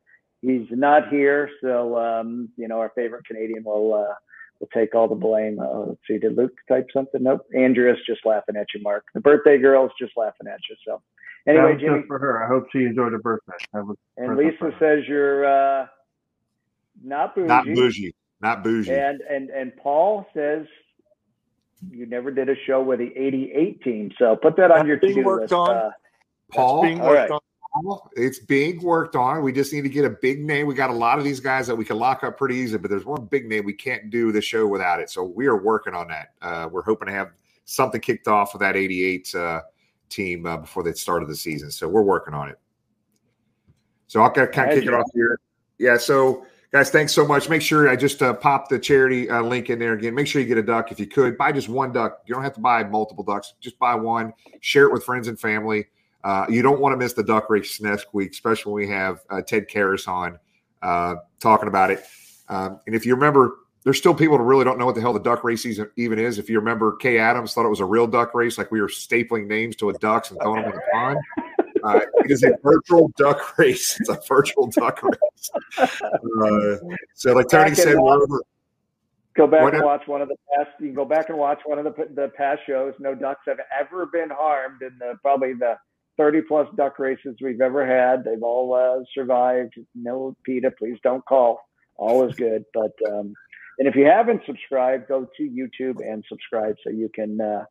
[0.41, 4.13] He's not here, so um, you know our favorite Canadian will uh,
[4.61, 5.59] will take all the blame.
[5.59, 7.23] Uh, let's see, did Luke type something?
[7.23, 7.45] Nope.
[7.57, 9.05] Andrea's just laughing at you, Mark.
[9.13, 10.75] The birthday girl's just laughing at you.
[10.87, 11.01] So
[11.47, 12.43] anyway, was Jimmy just for her.
[12.43, 13.53] I hope she enjoyed her birthday.
[13.73, 15.87] That was and Lisa says you're uh,
[17.03, 17.47] not bougie.
[17.47, 18.15] Not bougie.
[18.41, 18.93] Not bougie.
[18.93, 20.67] And and and Paul says
[21.89, 25.39] you never did a show with the '88 team, so put that on your to-do
[25.39, 25.51] list.
[25.51, 25.75] on.
[25.75, 25.89] Uh,
[26.51, 27.31] Paul, being worked right.
[27.31, 27.39] on.
[27.73, 29.43] Paul, it's being worked on.
[29.43, 30.67] We just need to get a big name.
[30.67, 32.89] We got a lot of these guys that we can lock up pretty easy, but
[32.89, 35.09] there's one big name we can't do the show without it.
[35.09, 36.33] So we are working on that.
[36.41, 37.31] Uh, we're hoping to have
[37.65, 39.61] something kicked off with that 88 uh,
[40.09, 41.71] team uh, before the start of the season.
[41.71, 42.59] So we're working on it.
[44.07, 45.39] So I'll kind of kick it off here.
[45.77, 45.97] Yeah.
[45.97, 47.47] So guys, thanks so much.
[47.47, 50.13] Make sure I just uh, pop the charity uh, link in there again.
[50.13, 51.37] Make sure you get a duck if you could.
[51.37, 52.19] Buy just one duck.
[52.25, 53.53] You don't have to buy multiple ducks.
[53.61, 54.33] Just buy one.
[54.59, 55.87] Share it with friends and family.
[56.23, 59.19] Uh, you don't want to miss the duck race next week, especially when we have
[59.29, 60.37] uh, Ted Karras on
[60.81, 62.03] uh, talking about it.
[62.49, 65.13] Um, and if you remember, there's still people who really don't know what the hell
[65.13, 66.37] the duck race season even is.
[66.37, 68.87] If you remember, Kay Adams thought it was a real duck race, like we were
[68.87, 71.17] stapling names to a ducks and throwing them in the pond.
[71.83, 73.99] Uh, it is a virtual duck race.
[73.99, 75.51] It's a virtual duck race.
[75.79, 76.77] Uh,
[77.15, 78.21] so, like Tony said, watch-
[79.33, 80.69] Go back and watch one of the past.
[80.79, 82.93] You can go back and watch one of the the past shows.
[82.99, 85.77] No ducks have ever been harmed in the probably the
[86.21, 88.23] 30 plus duck races we've ever had.
[88.23, 89.73] They've all uh, survived.
[89.95, 91.59] No, PETA, please don't call.
[91.97, 92.63] All is good.
[92.75, 93.33] But um,
[93.79, 97.65] and if you haven't subscribed, go to YouTube and subscribe so you can uh,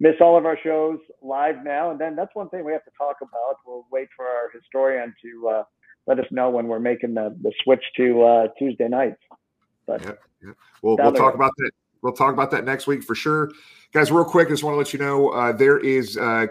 [0.00, 1.92] miss all of our shows live now.
[1.92, 3.58] And then that's one thing we have to talk about.
[3.64, 5.62] We'll wait for our historian to uh,
[6.08, 9.20] let us know when we're making the, the switch to uh, Tuesday nights.
[9.86, 10.56] But Yep, yep.
[10.82, 11.34] We'll, we'll talk road.
[11.36, 11.70] about that.
[12.02, 13.52] We'll talk about that next week for sure,
[13.92, 14.10] guys.
[14.10, 16.46] Real quick, I just want to let you know uh, there is uh,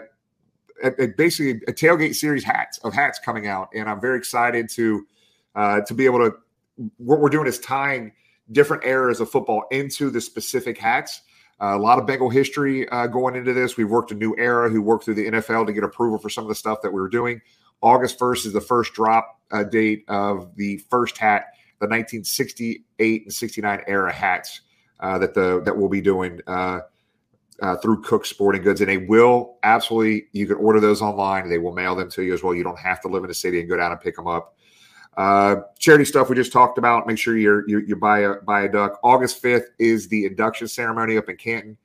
[0.82, 4.68] a, a basically a tailgate series hats of hats coming out, and I'm very excited
[4.70, 5.06] to
[5.54, 6.34] uh, to be able to.
[6.96, 8.12] What we're doing is tying
[8.50, 11.22] different eras of football into the specific hats.
[11.60, 13.76] Uh, a lot of Bengal history uh, going into this.
[13.76, 16.44] We've worked a new era who worked through the NFL to get approval for some
[16.44, 17.40] of the stuff that we were doing.
[17.82, 23.32] August 1st is the first drop uh, date of the first hat, the 1968 and
[23.32, 24.62] 69 era hats
[25.00, 26.40] uh, that the that we'll be doing
[27.62, 30.26] uh, through Cook Sporting Goods, and they will absolutely.
[30.32, 31.48] You can order those online.
[31.48, 32.54] They will mail them to you as well.
[32.54, 34.56] You don't have to live in a city and go down and pick them up.
[35.16, 37.06] Uh, charity stuff we just talked about.
[37.06, 38.98] Make sure you you buy a buy a duck.
[39.04, 41.76] August fifth is the induction ceremony up in Canton.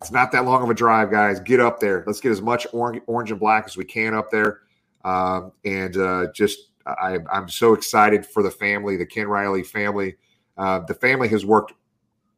[0.00, 1.38] It's not that long of a drive, guys.
[1.40, 2.02] Get up there.
[2.06, 4.60] Let's get as much orange, orange and black as we can up there.
[5.04, 10.16] Um, and uh, just I, I'm so excited for the family, the Ken Riley family.
[10.56, 11.74] Uh, the family has worked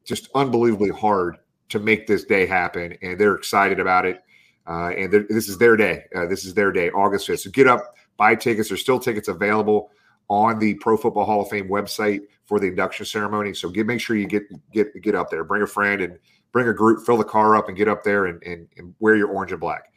[0.05, 1.37] just unbelievably hard
[1.73, 4.23] to make this day happen, and they're excited about it.
[4.67, 6.03] Uh, and this is their day.
[6.15, 7.39] Uh, this is their day, August 5th.
[7.39, 8.69] So get up, buy tickets.
[8.69, 9.89] There's still tickets available
[10.29, 13.55] on the Pro Football Hall of Fame website for the induction ceremony.
[13.55, 15.43] So get make sure you get get get up there.
[15.43, 16.19] Bring a friend and
[16.51, 17.05] bring a group.
[17.05, 19.59] Fill the car up and get up there and, and, and wear your orange and
[19.59, 19.91] black.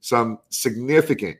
[0.00, 1.36] Some significant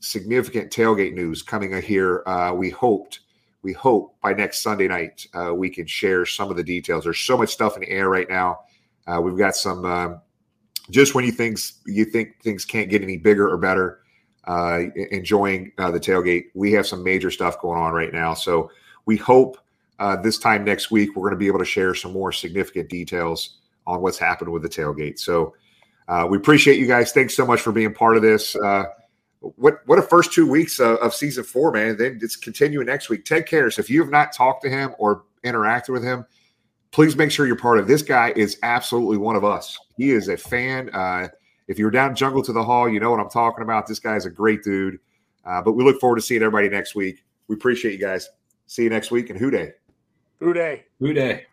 [0.00, 2.22] significant tailgate news coming here.
[2.26, 3.20] Uh, we hoped
[3.62, 7.04] we hope by next Sunday night uh, we can share some of the details.
[7.04, 8.60] There's so much stuff in the air right now.
[9.06, 10.20] Uh, we've got some um,
[10.90, 14.00] just when you think you think things can't get any bigger or better.
[14.46, 18.32] Uh, enjoying uh, the tailgate, we have some major stuff going on right now.
[18.32, 18.70] So
[19.04, 19.58] we hope
[19.98, 22.88] uh, this time next week we're going to be able to share some more significant
[22.88, 25.18] details on what's happened with the tailgate.
[25.18, 25.54] So
[26.08, 27.12] uh, we appreciate you guys.
[27.12, 28.54] Thanks so much for being part of this.
[28.54, 28.84] Uh,
[29.40, 31.96] what what a first two weeks of, of, season four, man.
[31.96, 33.24] Then it's continuing next week.
[33.24, 33.78] Ted Karras.
[33.78, 36.24] If you have not talked to him or interacted with him,
[36.96, 37.86] please make sure you're part of.
[37.86, 39.78] This guy is absolutely one of us.
[39.98, 40.88] He is a fan.
[40.94, 41.28] Uh,
[41.68, 43.86] if you're down Jungle to the Hall, you know what I'm talking about.
[43.86, 44.98] This guy is a great dude.
[45.44, 47.22] Uh, but we look forward to seeing everybody next week.
[47.48, 48.30] We appreciate you guys.
[48.66, 49.72] See you next week and Who Dey.
[50.40, 50.86] Who Dey.
[50.98, 51.44] Who Dey.